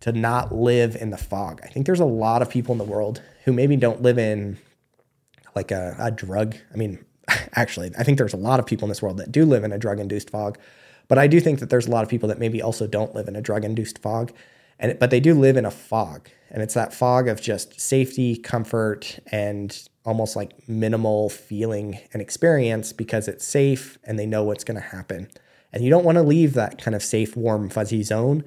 [0.00, 1.60] to not live in the fog.
[1.64, 4.58] I think there's a lot of people in the world who maybe don't live in
[5.56, 6.54] like a, a drug.
[6.72, 7.02] I mean,
[7.54, 9.72] actually, I think there's a lot of people in this world that do live in
[9.72, 10.58] a drug induced fog,
[11.08, 13.28] but I do think that there's a lot of people that maybe also don't live
[13.28, 14.32] in a drug induced fog,
[14.78, 18.36] and but they do live in a fog, and it's that fog of just safety,
[18.36, 24.64] comfort, and almost like minimal feeling and experience because it's safe and they know what's
[24.64, 25.28] going to happen.
[25.70, 28.42] And you don't want to leave that kind of safe, warm, fuzzy zone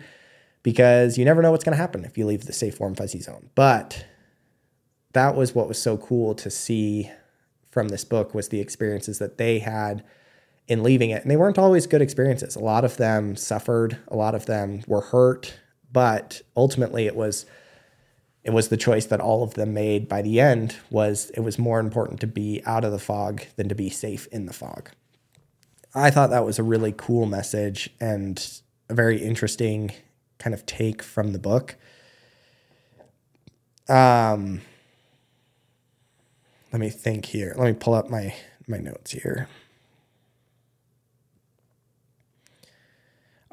[0.63, 3.19] because you never know what's going to happen if you leave the safe, warm, fuzzy
[3.19, 3.51] zone.
[3.53, 4.05] But
[5.13, 7.11] that was what was so cool to see
[7.69, 10.03] from this book was the experiences that they had
[10.67, 11.21] in leaving it.
[11.21, 12.55] And they weren't always good experiences.
[12.55, 15.59] A lot of them suffered, a lot of them were hurt,
[15.91, 17.45] but ultimately it was
[18.43, 21.59] it was the choice that all of them made by the end was it was
[21.59, 24.89] more important to be out of the fog than to be safe in the fog.
[25.93, 29.91] I thought that was a really cool message and a very interesting
[30.39, 31.75] kind of take from the book.
[33.87, 34.61] Um,
[36.71, 37.53] let me think here.
[37.57, 38.33] Let me pull up my
[38.67, 39.49] my notes here.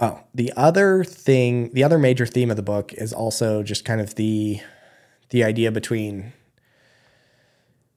[0.01, 4.01] Oh, the other thing, the other major theme of the book is also just kind
[4.01, 4.61] of the
[5.31, 6.33] the idea between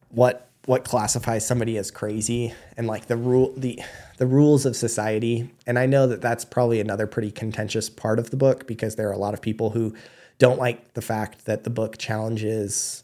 [0.10, 3.80] what what classifies somebody as crazy and like the rule the
[4.18, 5.52] the rules of society.
[5.68, 9.08] And i know that that's probably another pretty contentious part of the book because there
[9.10, 9.94] are a lot of people who
[10.40, 13.04] don't like the fact that the book challenges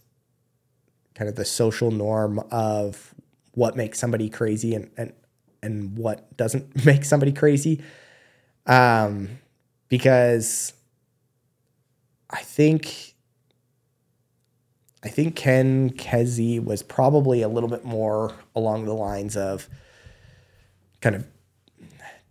[1.13, 3.13] kind of the social norm of
[3.53, 5.13] what makes somebody crazy and and
[5.61, 7.81] and what doesn't make somebody crazy
[8.67, 9.39] um
[9.89, 10.73] because
[12.29, 13.15] i think
[15.03, 19.69] I think Ken Kesey was probably a little bit more along the lines of
[20.99, 21.25] kind of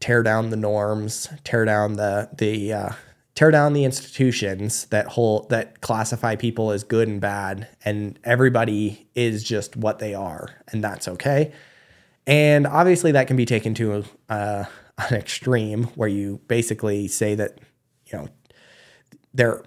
[0.00, 2.92] tear down the norms, tear down the the uh,
[3.34, 9.08] tear down the institutions that hold that classify people as good and bad, and everybody
[9.14, 11.52] is just what they are, and that's okay.
[12.26, 14.64] And obviously, that can be taken to uh,
[14.98, 17.58] an extreme where you basically say that
[18.06, 18.28] you know
[19.34, 19.62] there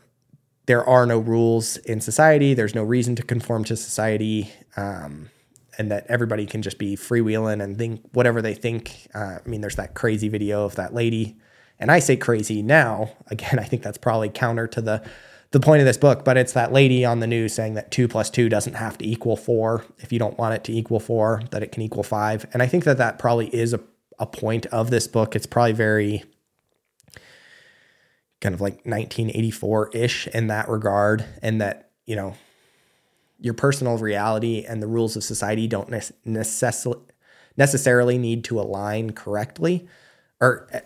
[0.65, 2.54] there are no rules in society.
[2.54, 5.32] There's no reason to conform to society, um,
[5.80, 9.08] and that everybody can just be freewheeling and think whatever they think.
[9.15, 11.38] Uh, I mean, there's that crazy video of that lady,
[11.80, 13.12] and I say crazy now.
[13.28, 15.10] Again, I think that's probably counter to the
[15.52, 18.08] the point of this book, but it's that lady on the news saying that two
[18.08, 19.84] plus two doesn't have to equal four.
[19.98, 22.46] If you don't want it to equal four, that it can equal five.
[22.54, 23.80] And I think that that probably is a,
[24.20, 25.36] a point of this book.
[25.36, 26.24] It's probably very
[28.42, 32.36] kind of like 1984 ish in that regard, and that, you know,
[33.40, 37.02] your personal reality and the rules of society don't necess-
[37.58, 39.88] necessarily need to align correctly
[40.42, 40.82] or eh,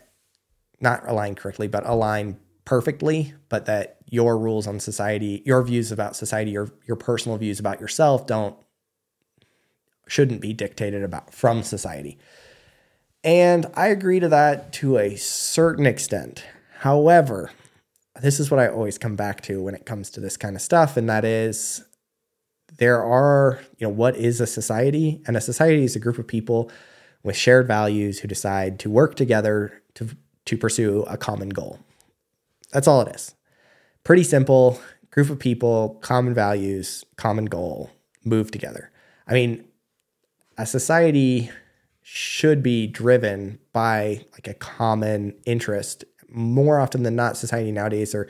[0.80, 6.16] not align correctly, but align perfectly, but that your rules on society, your views about
[6.16, 8.56] society, your your personal views about yourself don't
[10.08, 12.20] shouldn't be dictated about from society.
[13.24, 16.44] And I agree to that to a certain extent.
[16.80, 17.52] However,
[18.22, 20.62] this is what I always come back to when it comes to this kind of
[20.62, 21.84] stuff, and that is
[22.78, 25.22] there are, you know, what is a society?
[25.28, 26.72] And a society is a group of people
[27.22, 30.10] with shared values who decide to work together to,
[30.46, 31.80] to pursue a common goal.
[32.72, 33.36] That's all it is.
[34.04, 34.82] Pretty simple
[35.12, 37.92] group of people, common values, common goal,
[38.26, 38.92] move together.
[39.28, 39.64] I mean,
[40.58, 41.52] a society
[42.04, 46.04] should be driven by like a common interest.
[46.30, 48.28] More often than not, society nowadays are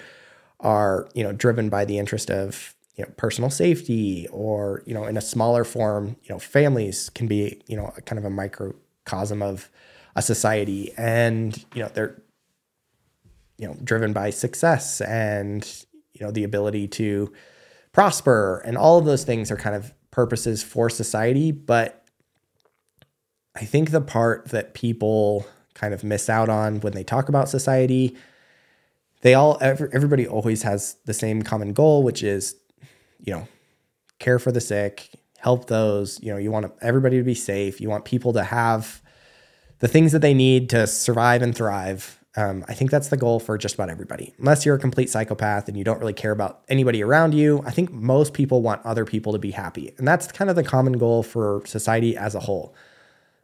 [0.60, 5.06] are you know driven by the interest of you know personal safety or you know
[5.06, 9.42] in a smaller form you know families can be you know kind of a microcosm
[9.42, 9.70] of
[10.16, 10.94] a society.
[10.96, 12.22] And you know they're
[13.58, 15.68] you know driven by success and
[16.14, 17.34] you know the ability to
[17.92, 18.62] prosper.
[18.66, 22.03] And all of those things are kind of purposes for society but
[23.56, 27.50] i think the part that people kind of miss out on when they talk about
[27.50, 28.16] society
[29.24, 32.56] they all everybody always has the same common goal, which is,
[33.20, 33.48] you know,
[34.20, 36.22] care for the sick, help those.
[36.22, 37.80] You know, you want everybody to be safe.
[37.80, 39.02] You want people to have
[39.80, 42.20] the things that they need to survive and thrive.
[42.36, 44.34] Um, I think that's the goal for just about everybody.
[44.40, 47.72] Unless you're a complete psychopath and you don't really care about anybody around you, I
[47.72, 49.94] think most people want other people to be happy.
[49.98, 52.76] And that's kind of the common goal for society as a whole.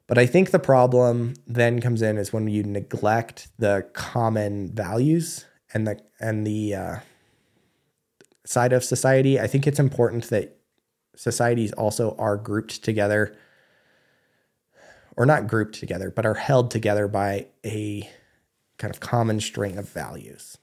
[0.09, 5.45] But I think the problem then comes in is when you neglect the common values
[5.71, 6.95] and the and the uh,
[8.43, 9.39] side of society.
[9.39, 10.57] I think it's important that
[11.15, 13.37] societies also are grouped together,
[15.15, 18.09] or not grouped together, but are held together by a
[18.79, 20.57] kind of common string of values.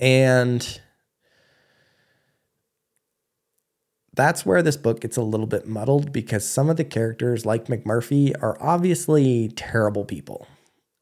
[0.00, 0.80] And
[4.14, 7.66] that's where this book gets a little bit muddled because some of the characters, like
[7.66, 10.46] McMurphy, are obviously terrible people.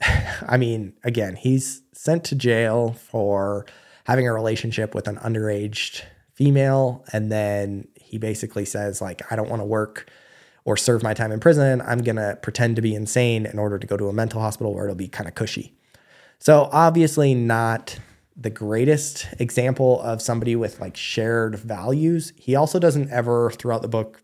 [0.49, 3.67] I mean, again, he's sent to jail for
[4.05, 6.03] having a relationship with an underage
[6.35, 7.05] female.
[7.13, 10.11] And then he basically says, like, I don't want to work
[10.65, 11.83] or serve my time in prison.
[11.83, 14.75] I'm going to pretend to be insane in order to go to a mental hospital
[14.75, 15.75] where it'll be kind of cushy.
[16.39, 17.99] So, obviously, not
[18.37, 22.33] the greatest example of somebody with like shared values.
[22.37, 24.23] He also doesn't ever, throughout the book,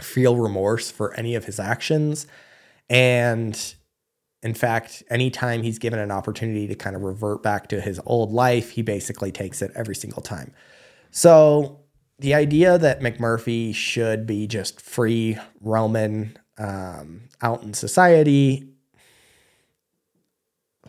[0.00, 2.26] feel remorse for any of his actions.
[2.88, 3.74] And
[4.42, 8.32] in fact, anytime he's given an opportunity to kind of revert back to his old
[8.32, 10.52] life, he basically takes it every single time.
[11.10, 11.80] So
[12.18, 18.68] the idea that McMurphy should be just free roaming um, out in society,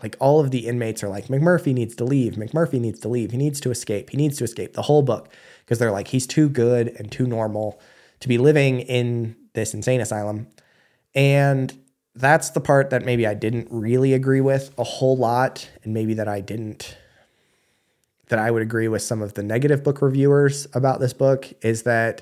[0.02, 2.34] like all of the inmates are like, McMurphy needs to leave.
[2.34, 3.32] McMurphy needs to leave.
[3.32, 4.10] He needs to escape.
[4.10, 5.30] He needs to escape the whole book
[5.66, 7.80] because they're like, he's too good and too normal
[8.20, 10.47] to be living in this insane asylum.
[11.16, 11.74] And
[12.16, 16.14] that's the part that maybe I didn't really agree with a whole lot, and maybe
[16.16, 16.97] that I didn't
[18.28, 21.84] that I would agree with some of the negative book reviewers about this book is
[21.84, 22.22] that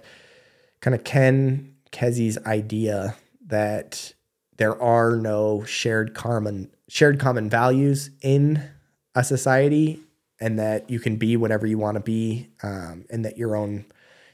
[0.80, 3.17] kind of Ken Kesey's idea
[3.47, 4.13] that
[4.57, 8.61] there are no shared common shared common values in
[9.15, 9.99] a society
[10.39, 13.85] and that you can be whatever you want to be um, and that your own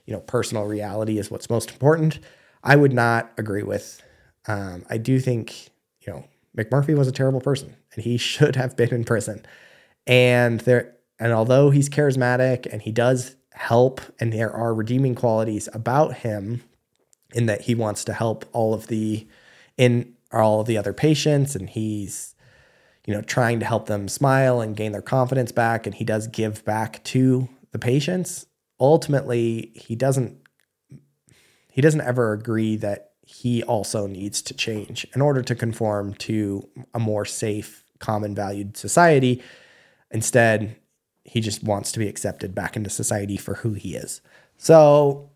[0.06, 2.20] you know personal reality is what's most important
[2.64, 4.02] i would not agree with
[4.48, 5.70] um, I do think,
[6.02, 6.26] you know,
[6.58, 9.46] McMurphy was a terrible person and he should have been in prison.
[10.06, 15.70] And there, and although he's charismatic and he does help, and there are redeeming qualities
[15.74, 16.64] about him
[17.34, 19.28] in that he wants to help all of the
[19.78, 22.36] in all of the other patients and he's
[23.06, 26.28] you know trying to help them smile and gain their confidence back and he does
[26.28, 28.46] give back to the patients
[28.80, 30.38] ultimately he doesn't
[31.74, 36.70] he doesn't ever agree that he also needs to change in order to conform to
[36.94, 39.42] a more safe, common valued society.
[40.12, 40.76] Instead,
[41.24, 44.22] he just wants to be accepted back into society for who he is.
[44.58, 45.32] So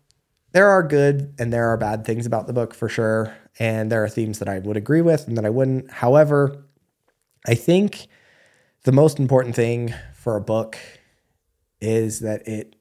[0.52, 3.36] there are good and there are bad things about the book for sure.
[3.58, 5.90] And there are themes that I would agree with and that I wouldn't.
[5.90, 6.64] However,
[7.46, 8.08] I think
[8.84, 10.78] the most important thing for a book
[11.80, 12.76] is that it,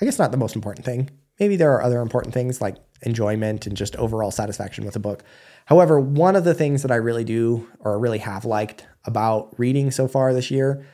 [0.00, 1.10] I guess not the most important thing.
[1.40, 5.22] Maybe there are other important things like enjoyment and just overall satisfaction with a book.
[5.66, 9.90] However, one of the things that I really do or really have liked about reading
[9.90, 10.86] so far this year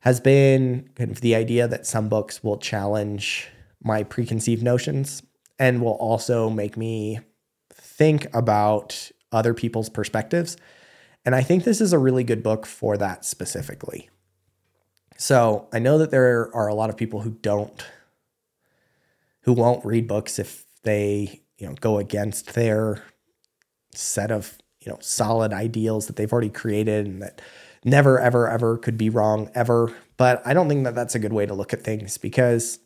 [0.00, 3.48] has been kind of the idea that some books will challenge
[3.82, 5.22] my preconceived notions
[5.58, 7.20] and will also make me
[7.74, 10.56] think about other people's perspectives.
[11.24, 14.08] And I think this is a really good book for that specifically.
[15.16, 17.84] So I know that there are a lot of people who don't,
[19.42, 23.02] who won't read books if they you know go against their
[23.94, 27.40] set of you know solid ideals that they've already created and that
[27.84, 31.32] never ever ever could be wrong ever but i don't think that that's a good
[31.32, 32.78] way to look at things because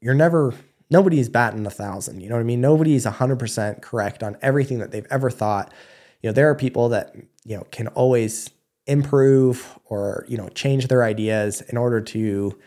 [0.00, 0.54] you're never
[0.90, 4.90] nobody's batting a thousand you know what i mean nobody's 100% correct on everything that
[4.90, 5.72] they've ever thought
[6.22, 8.50] you know there are people that you know can always
[8.86, 12.58] improve or you know change their ideas in order to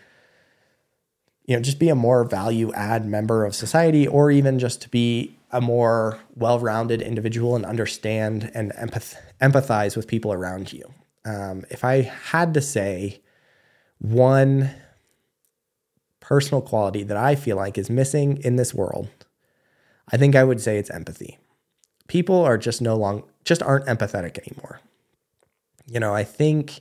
[1.45, 4.89] you know, just be a more value add member of society or even just to
[4.89, 10.83] be a more well-rounded individual and understand and empath- empathize with people around you.
[11.25, 13.21] Um, if I had to say
[13.99, 14.71] one
[16.23, 19.09] personal quality that I feel like is missing in this world,
[20.09, 21.37] I think I would say it's empathy.
[22.07, 24.79] People are just no long just aren't empathetic anymore.
[25.85, 26.79] You know, I think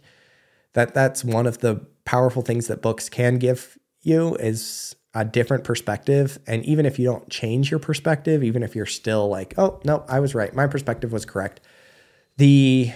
[0.74, 5.64] that that's one of the powerful things that books can give you is a different
[5.64, 6.38] perspective.
[6.47, 10.05] And even if you don't change your perspective, even if you're still like, oh, no,
[10.09, 11.61] I was right, my perspective was correct,
[12.36, 12.93] the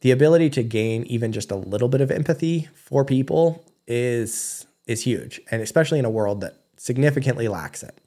[0.00, 5.02] the ability to gain even just a little bit of empathy for people is is
[5.02, 7.98] huge, and especially in a world that significantly lacks it.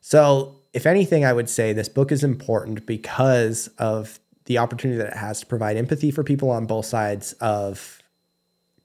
[0.00, 5.08] So, if anything, I would say this book is important because of the opportunity that
[5.08, 8.02] it has to provide empathy for people on both sides of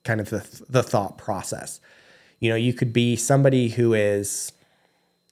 [0.04, 1.80] kind of the, the thought process.
[2.40, 4.52] You know, you could be somebody who is,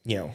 [0.05, 0.32] you know,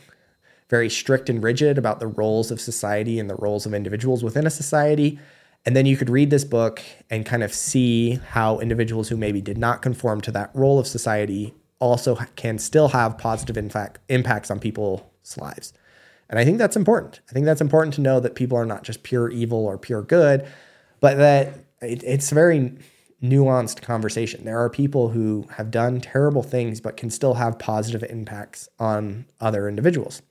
[0.69, 4.47] very strict and rigid about the roles of society and the roles of individuals within
[4.47, 5.19] a society.
[5.65, 9.41] And then you could read this book and kind of see how individuals who maybe
[9.41, 14.49] did not conform to that role of society also can still have positive impact, impacts
[14.49, 15.01] on people's
[15.37, 15.73] lives.
[16.29, 17.19] And I think that's important.
[17.29, 20.01] I think that's important to know that people are not just pure evil or pure
[20.01, 20.47] good,
[20.99, 22.73] but that it, it's a very
[23.21, 24.45] nuanced conversation.
[24.45, 29.25] There are people who have done terrible things but can still have positive impacts on
[29.39, 30.21] other individuals,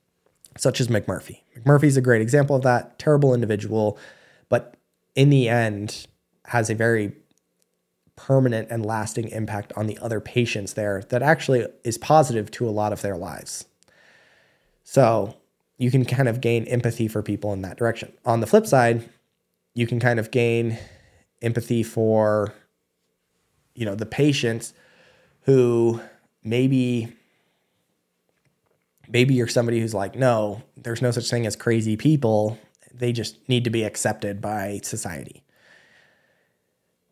[0.57, 1.43] such as McMurphy.
[1.57, 2.99] McMurphy's a great example of that.
[2.99, 3.99] Terrible individual,
[4.49, 4.75] but
[5.21, 6.07] in the end
[6.47, 7.13] has a very
[8.17, 12.71] permanent and lasting impact on the other patients there that actually is positive to a
[12.71, 13.67] lot of their lives.
[14.83, 15.37] So
[15.77, 18.15] you can kind of gain empathy for people in that direction.
[18.25, 19.11] On the flip side,
[19.75, 20.79] you can kind of gain
[21.43, 22.55] empathy for
[23.75, 24.73] you know the patients
[25.43, 26.01] who
[26.43, 27.13] maybe
[29.07, 32.59] maybe you're somebody who's like no there's no such thing as crazy people
[33.01, 35.43] they just need to be accepted by society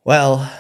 [0.05, 0.51] well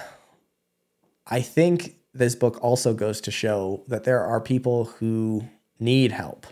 [1.26, 5.44] i think this book also goes to show that there are people who
[5.78, 6.46] need help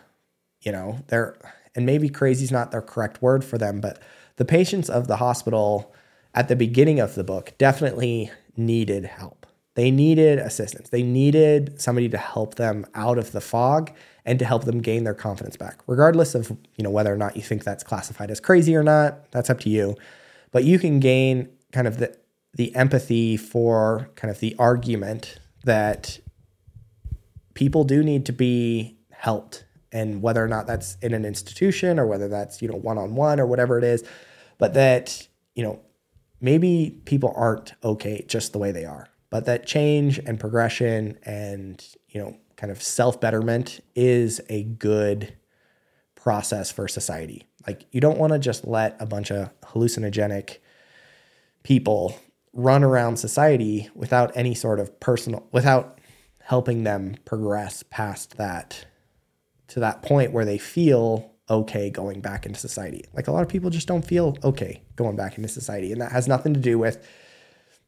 [0.66, 1.36] you know, they're,
[1.76, 4.02] and maybe crazy is not the correct word for them, but
[4.34, 5.94] the patients of the hospital
[6.34, 9.46] at the beginning of the book definitely needed help.
[9.76, 10.88] They needed assistance.
[10.88, 13.92] They needed somebody to help them out of the fog
[14.26, 15.80] and to help them gain their confidence back.
[15.86, 19.30] Regardless of, you know, whether or not you think that's classified as crazy or not,
[19.30, 19.96] that's up to you.
[20.50, 22.16] But you can gain kind of the
[22.54, 26.18] the empathy for kind of the argument that
[27.54, 32.06] people do need to be helped and whether or not that's in an institution or
[32.06, 34.02] whether that's you know one on one or whatever it is
[34.56, 35.78] but that you know
[36.40, 41.86] maybe people aren't okay just the way they are but that change and progression and
[42.08, 45.34] you know kind of self betterment is a good
[46.14, 50.58] process for society like you don't want to just let a bunch of hallucinogenic
[51.62, 52.18] people
[52.52, 56.00] run around society without any sort of personal without
[56.46, 58.86] helping them progress past that
[59.66, 63.04] to that point where they feel okay going back into society.
[63.12, 65.92] Like a lot of people just don't feel okay going back into society.
[65.92, 67.06] And that has nothing to do with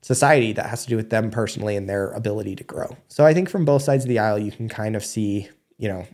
[0.00, 2.96] society, that has to do with them personally and their ability to grow.
[3.08, 5.88] So I think from both sides of the aisle, you can kind of see, you
[5.88, 6.06] know,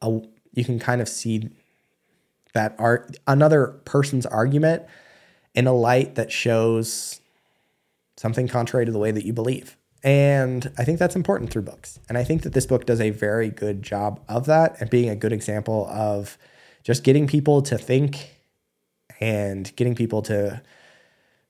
[0.00, 0.20] a,
[0.52, 1.48] you can kind of see
[2.54, 4.82] that art another person's argument
[5.54, 7.20] in a light that shows
[8.16, 9.76] something contrary to the way that you believe.
[10.04, 11.98] And I think that's important through books.
[12.08, 15.08] And I think that this book does a very good job of that and being
[15.08, 16.36] a good example of
[16.82, 18.30] just getting people to think
[19.20, 20.60] and getting people to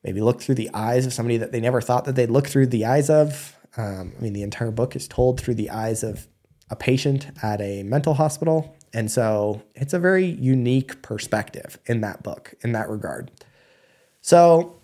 [0.05, 2.67] maybe look through the eyes of somebody that they never thought that they'd look through
[2.67, 3.57] the eyes of.
[3.77, 6.27] Um, I mean, the entire book is told through the eyes of
[6.71, 8.77] a patient at a mental hospital.
[8.95, 13.31] And so it's a very unique perspective in that book in that regard.
[14.21, 14.81] So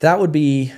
[0.00, 0.72] that would be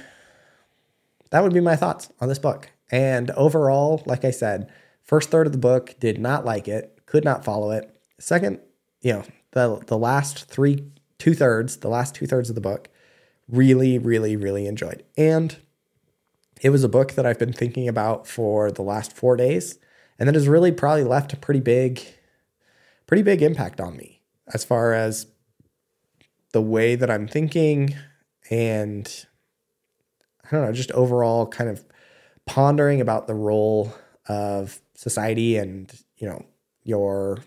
[1.31, 2.71] that would be my thoughts on this book.
[2.91, 4.71] And overall, like I said,
[5.03, 7.95] first third of the book did not like it, could not follow it.
[8.19, 8.61] Second,
[9.01, 10.85] you know, the the last three
[11.19, 12.89] two thirds, the last two thirds of the book,
[13.53, 15.05] really, really, really enjoyed.
[15.17, 15.57] And
[16.61, 19.79] it was a book that I've been thinking about for the last four days,
[20.19, 22.01] and that has really probably left a pretty big,
[23.07, 24.23] pretty big impact on me
[24.53, 25.27] as far as
[26.53, 27.95] the way that I'm thinking
[28.51, 29.27] and
[30.45, 31.85] I don't know, just overall kind of
[32.47, 33.95] pondering about the role
[34.29, 36.45] of society and, you know,
[36.85, 37.39] your,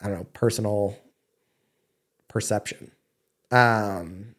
[0.00, 0.96] I don't know, personal
[2.28, 2.92] perception.
[3.50, 4.34] Um,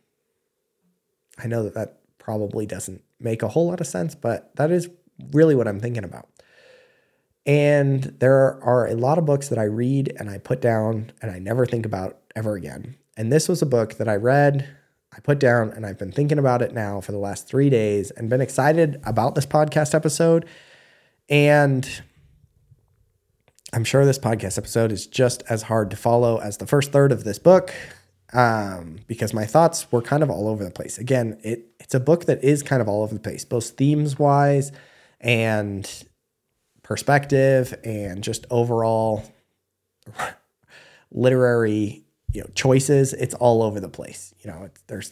[1.37, 4.89] I know that that probably doesn't make a whole lot of sense, but that is
[5.31, 6.27] really what I'm thinking about.
[7.45, 11.31] And there are a lot of books that I read and I put down and
[11.31, 12.95] I never think about ever again.
[13.17, 14.69] And this was a book that I read
[15.15, 18.11] I put down and I've been thinking about it now for the last three days
[18.11, 20.45] and been excited about this podcast episode.
[21.27, 22.01] And
[23.72, 27.11] I'm sure this podcast episode is just as hard to follow as the first third
[27.11, 27.74] of this book
[28.34, 30.97] um, because my thoughts were kind of all over the place.
[30.97, 34.17] Again, it it's a book that is kind of all over the place, both themes
[34.17, 34.72] wise
[35.20, 36.03] and
[36.82, 39.24] perspective and just overall
[41.11, 42.03] literary
[42.34, 43.13] you know choices.
[43.13, 44.34] It's all over the place.
[44.39, 45.11] You know, it's, there's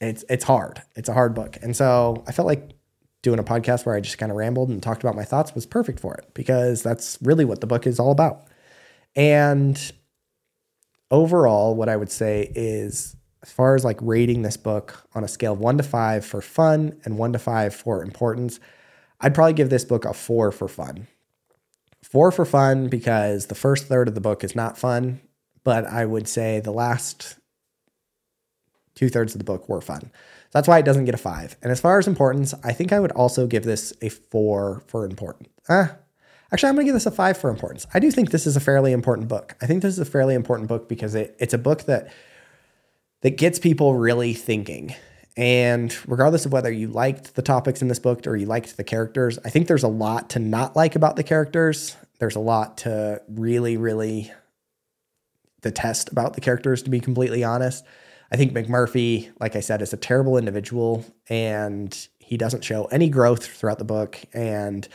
[0.00, 0.82] it's it's hard.
[0.96, 2.73] It's a hard book, and so I felt like
[3.24, 5.64] doing a podcast where I just kind of rambled and talked about my thoughts was
[5.64, 8.46] perfect for it because that's really what the book is all about.
[9.16, 9.92] And
[11.10, 15.28] overall, what I would say is as far as like rating this book on a
[15.28, 18.60] scale of one to five for fun and one to five for importance,
[19.20, 21.06] I'd probably give this book a four for fun.
[22.02, 25.22] Four for fun because the first third of the book is not fun,
[25.64, 27.38] but I would say the last
[28.94, 30.12] two thirds of the book were fun.
[30.54, 31.56] That's why it doesn't get a five.
[31.62, 35.04] And as far as importance, I think I would also give this a four for
[35.04, 35.50] important.
[35.68, 35.96] Ah,
[36.52, 37.86] actually, I'm going to give this a five for importance.
[37.92, 39.56] I do think this is a fairly important book.
[39.60, 42.12] I think this is a fairly important book because it, it's a book that
[43.22, 44.94] that gets people really thinking.
[45.36, 48.84] And regardless of whether you liked the topics in this book or you liked the
[48.84, 51.96] characters, I think there's a lot to not like about the characters.
[52.20, 54.30] There's a lot to really, really
[55.62, 57.84] detest about the characters, to be completely honest.
[58.32, 63.08] I think McMurphy, like I said, is a terrible individual and he doesn't show any
[63.08, 64.18] growth throughout the book.
[64.32, 64.88] And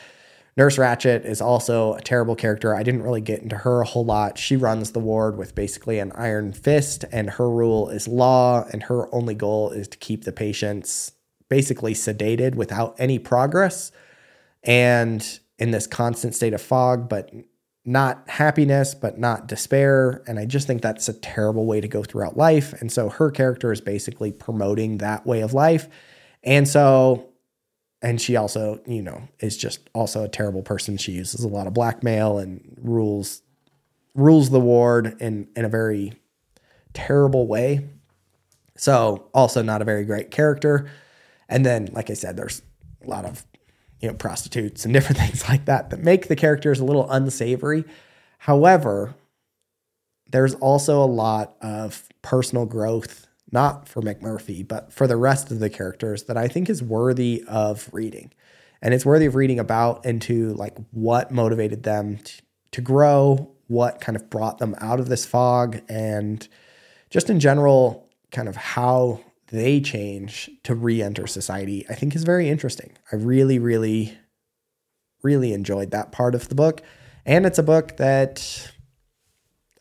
[0.56, 2.74] Nurse Ratched is also a terrible character.
[2.74, 4.36] I didn't really get into her a whole lot.
[4.36, 8.82] She runs the ward with basically an iron fist, and her rule is law, and
[8.84, 11.12] her only goal is to keep the patients
[11.48, 13.92] basically sedated without any progress
[14.62, 17.30] and in this constant state of fog, but
[17.90, 20.22] not happiness, but not despair.
[20.26, 22.72] And I just think that's a terrible way to go throughout life.
[22.80, 25.88] And so her character is basically promoting that way of life.
[26.42, 27.30] And so
[28.02, 30.96] and she also, you know, is just also a terrible person.
[30.96, 33.42] She uses a lot of blackmail and rules
[34.14, 36.14] rules the ward in in a very
[36.94, 37.88] terrible way.
[38.76, 40.90] So, also not a very great character.
[41.48, 42.62] And then, like I said, there's
[43.04, 43.44] a lot of
[44.00, 47.84] you know prostitutes and different things like that that make the characters a little unsavory.
[48.38, 49.14] However,
[50.30, 55.58] there's also a lot of personal growth not for McMurphy, but for the rest of
[55.58, 58.32] the characters that I think is worthy of reading.
[58.80, 62.42] And it's worthy of reading about into like what motivated them to,
[62.72, 66.46] to grow, what kind of brought them out of this fog, and
[67.10, 69.20] just in general, kind of how
[69.50, 72.96] they change to re enter society, I think is very interesting.
[73.12, 74.16] I really, really,
[75.22, 76.82] really enjoyed that part of the book.
[77.26, 78.70] And it's a book that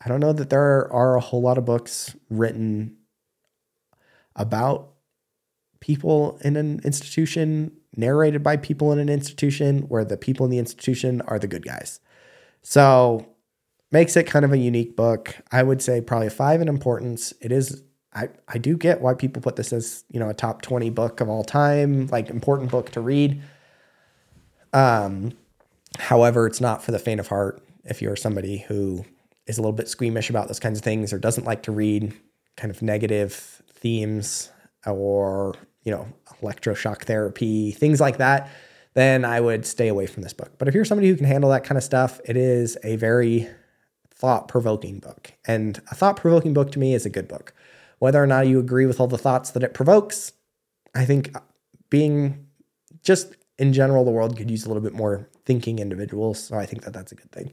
[0.03, 2.97] I don't know that there are a whole lot of books written
[4.35, 4.93] about
[5.81, 10.57] people in an institution, narrated by people in an institution, where the people in the
[10.57, 11.99] institution are the good guys.
[12.61, 13.25] So
[13.91, 15.35] makes it kind of a unique book.
[15.51, 17.33] I would say probably five in importance.
[17.41, 17.83] It is
[18.13, 21.21] I, I do get why people put this as, you know, a top 20 book
[21.21, 23.41] of all time, like important book to read.
[24.73, 25.33] Um,
[25.97, 27.61] however, it's not for the faint of heart.
[27.85, 29.05] If you're somebody who
[29.45, 32.13] is a little bit squeamish about those kinds of things or doesn't like to read
[32.57, 34.51] kind of negative themes
[34.85, 36.07] or, you know,
[36.41, 38.49] electroshock therapy, things like that,
[38.95, 40.51] then I would stay away from this book.
[40.57, 43.47] But if you're somebody who can handle that kind of stuff, it is a very
[44.13, 45.33] thought provoking book.
[45.45, 47.53] And a thought provoking book to me is a good book.
[47.99, 50.31] Whether or not you agree with all the thoughts that it provokes,
[50.95, 51.35] I think
[51.89, 52.47] being
[53.03, 56.41] just in general, the world could use a little bit more thinking individuals.
[56.41, 57.51] So I think that that's a good thing.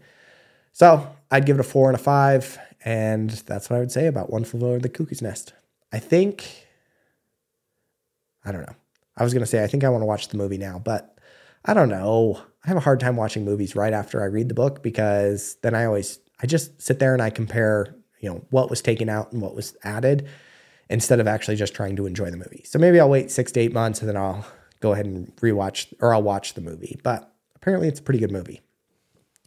[0.72, 2.58] So I'd give it a four and a five.
[2.84, 5.52] And that's what I would say about One Flew Over the Cuckoo's Nest.
[5.92, 6.66] I think,
[8.44, 8.76] I don't know.
[9.16, 11.18] I was going to say, I think I want to watch the movie now, but
[11.64, 12.40] I don't know.
[12.64, 15.74] I have a hard time watching movies right after I read the book because then
[15.74, 19.32] I always, I just sit there and I compare, you know, what was taken out
[19.32, 20.26] and what was added
[20.90, 22.64] instead of actually just trying to enjoy the movie.
[22.64, 24.44] So maybe I'll wait six to eight months and then I'll
[24.80, 26.98] go ahead and rewatch or I'll watch the movie.
[27.04, 28.62] But apparently it's a pretty good movie.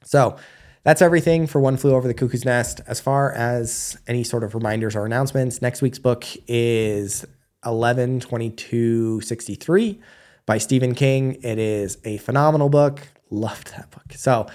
[0.06, 0.38] So
[0.84, 2.80] that's everything for One Flew Over the Cuckoo's Nest.
[2.88, 7.26] As far as any sort of reminders or announcements, next week's book is
[7.66, 10.00] 11/22/63
[10.46, 11.34] by Stephen King.
[11.44, 13.02] It is a phenomenal book.
[13.30, 14.14] Loved that book.
[14.16, 14.48] So,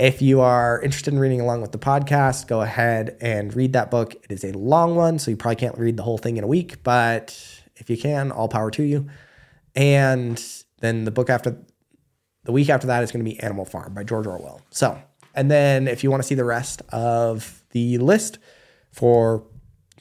[0.00, 3.90] if you are interested in reading along with the podcast, go ahead and read that
[3.90, 4.14] book.
[4.14, 6.46] It is a long one, so you probably can't read the whole thing in a
[6.46, 7.38] week, but
[7.76, 9.10] if you can, all power to you.
[9.76, 10.42] And
[10.78, 11.62] then the book after
[12.44, 14.62] the week after that is going to be Animal Farm by George Orwell.
[14.70, 14.98] So,
[15.34, 18.38] and then if you want to see the rest of the list
[18.92, 19.44] for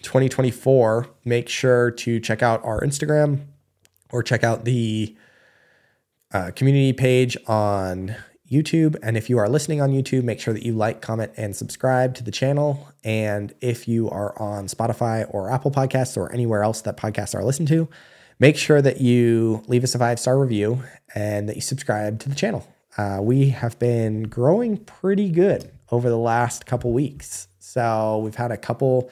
[0.03, 3.47] 2024, make sure to check out our Instagram
[4.13, 5.17] or check out the
[6.31, 8.15] uh, community page on
[8.49, 8.95] YouTube.
[9.03, 12.15] And if you are listening on YouTube, make sure that you like, comment, and subscribe
[12.15, 12.89] to the channel.
[13.03, 17.43] And if you are on Spotify or Apple Podcasts or anywhere else that podcasts are
[17.43, 17.87] listened to,
[18.39, 20.83] make sure that you leave us a five star review
[21.13, 22.67] and that you subscribe to the channel.
[22.97, 27.47] Uh, we have been growing pretty good over the last couple weeks.
[27.59, 29.09] So we've had a couple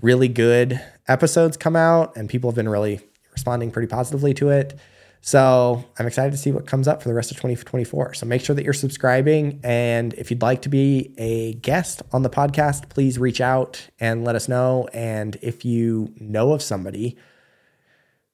[0.00, 3.00] really good episodes come out, and people have been really
[3.32, 4.78] responding pretty positively to it.
[5.26, 8.14] So I'm excited to see what comes up for the rest of 2024.
[8.14, 9.58] So make sure that you're subscribing.
[9.64, 14.24] And if you'd like to be a guest on the podcast, please reach out and
[14.24, 14.88] let us know.
[14.92, 17.16] And if you know of somebody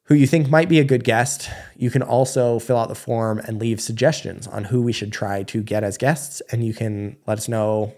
[0.05, 3.38] who you think might be a good guest, you can also fill out the form
[3.38, 6.43] and leave suggestions on who we should try to get as guests.
[6.53, 7.95] And you can let us know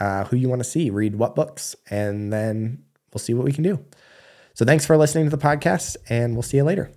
[0.00, 3.52] uh, who you want to see, read what books, and then we'll see what we
[3.52, 3.84] can do.
[4.54, 6.90] So thanks for listening to the podcast, and we'll see you later.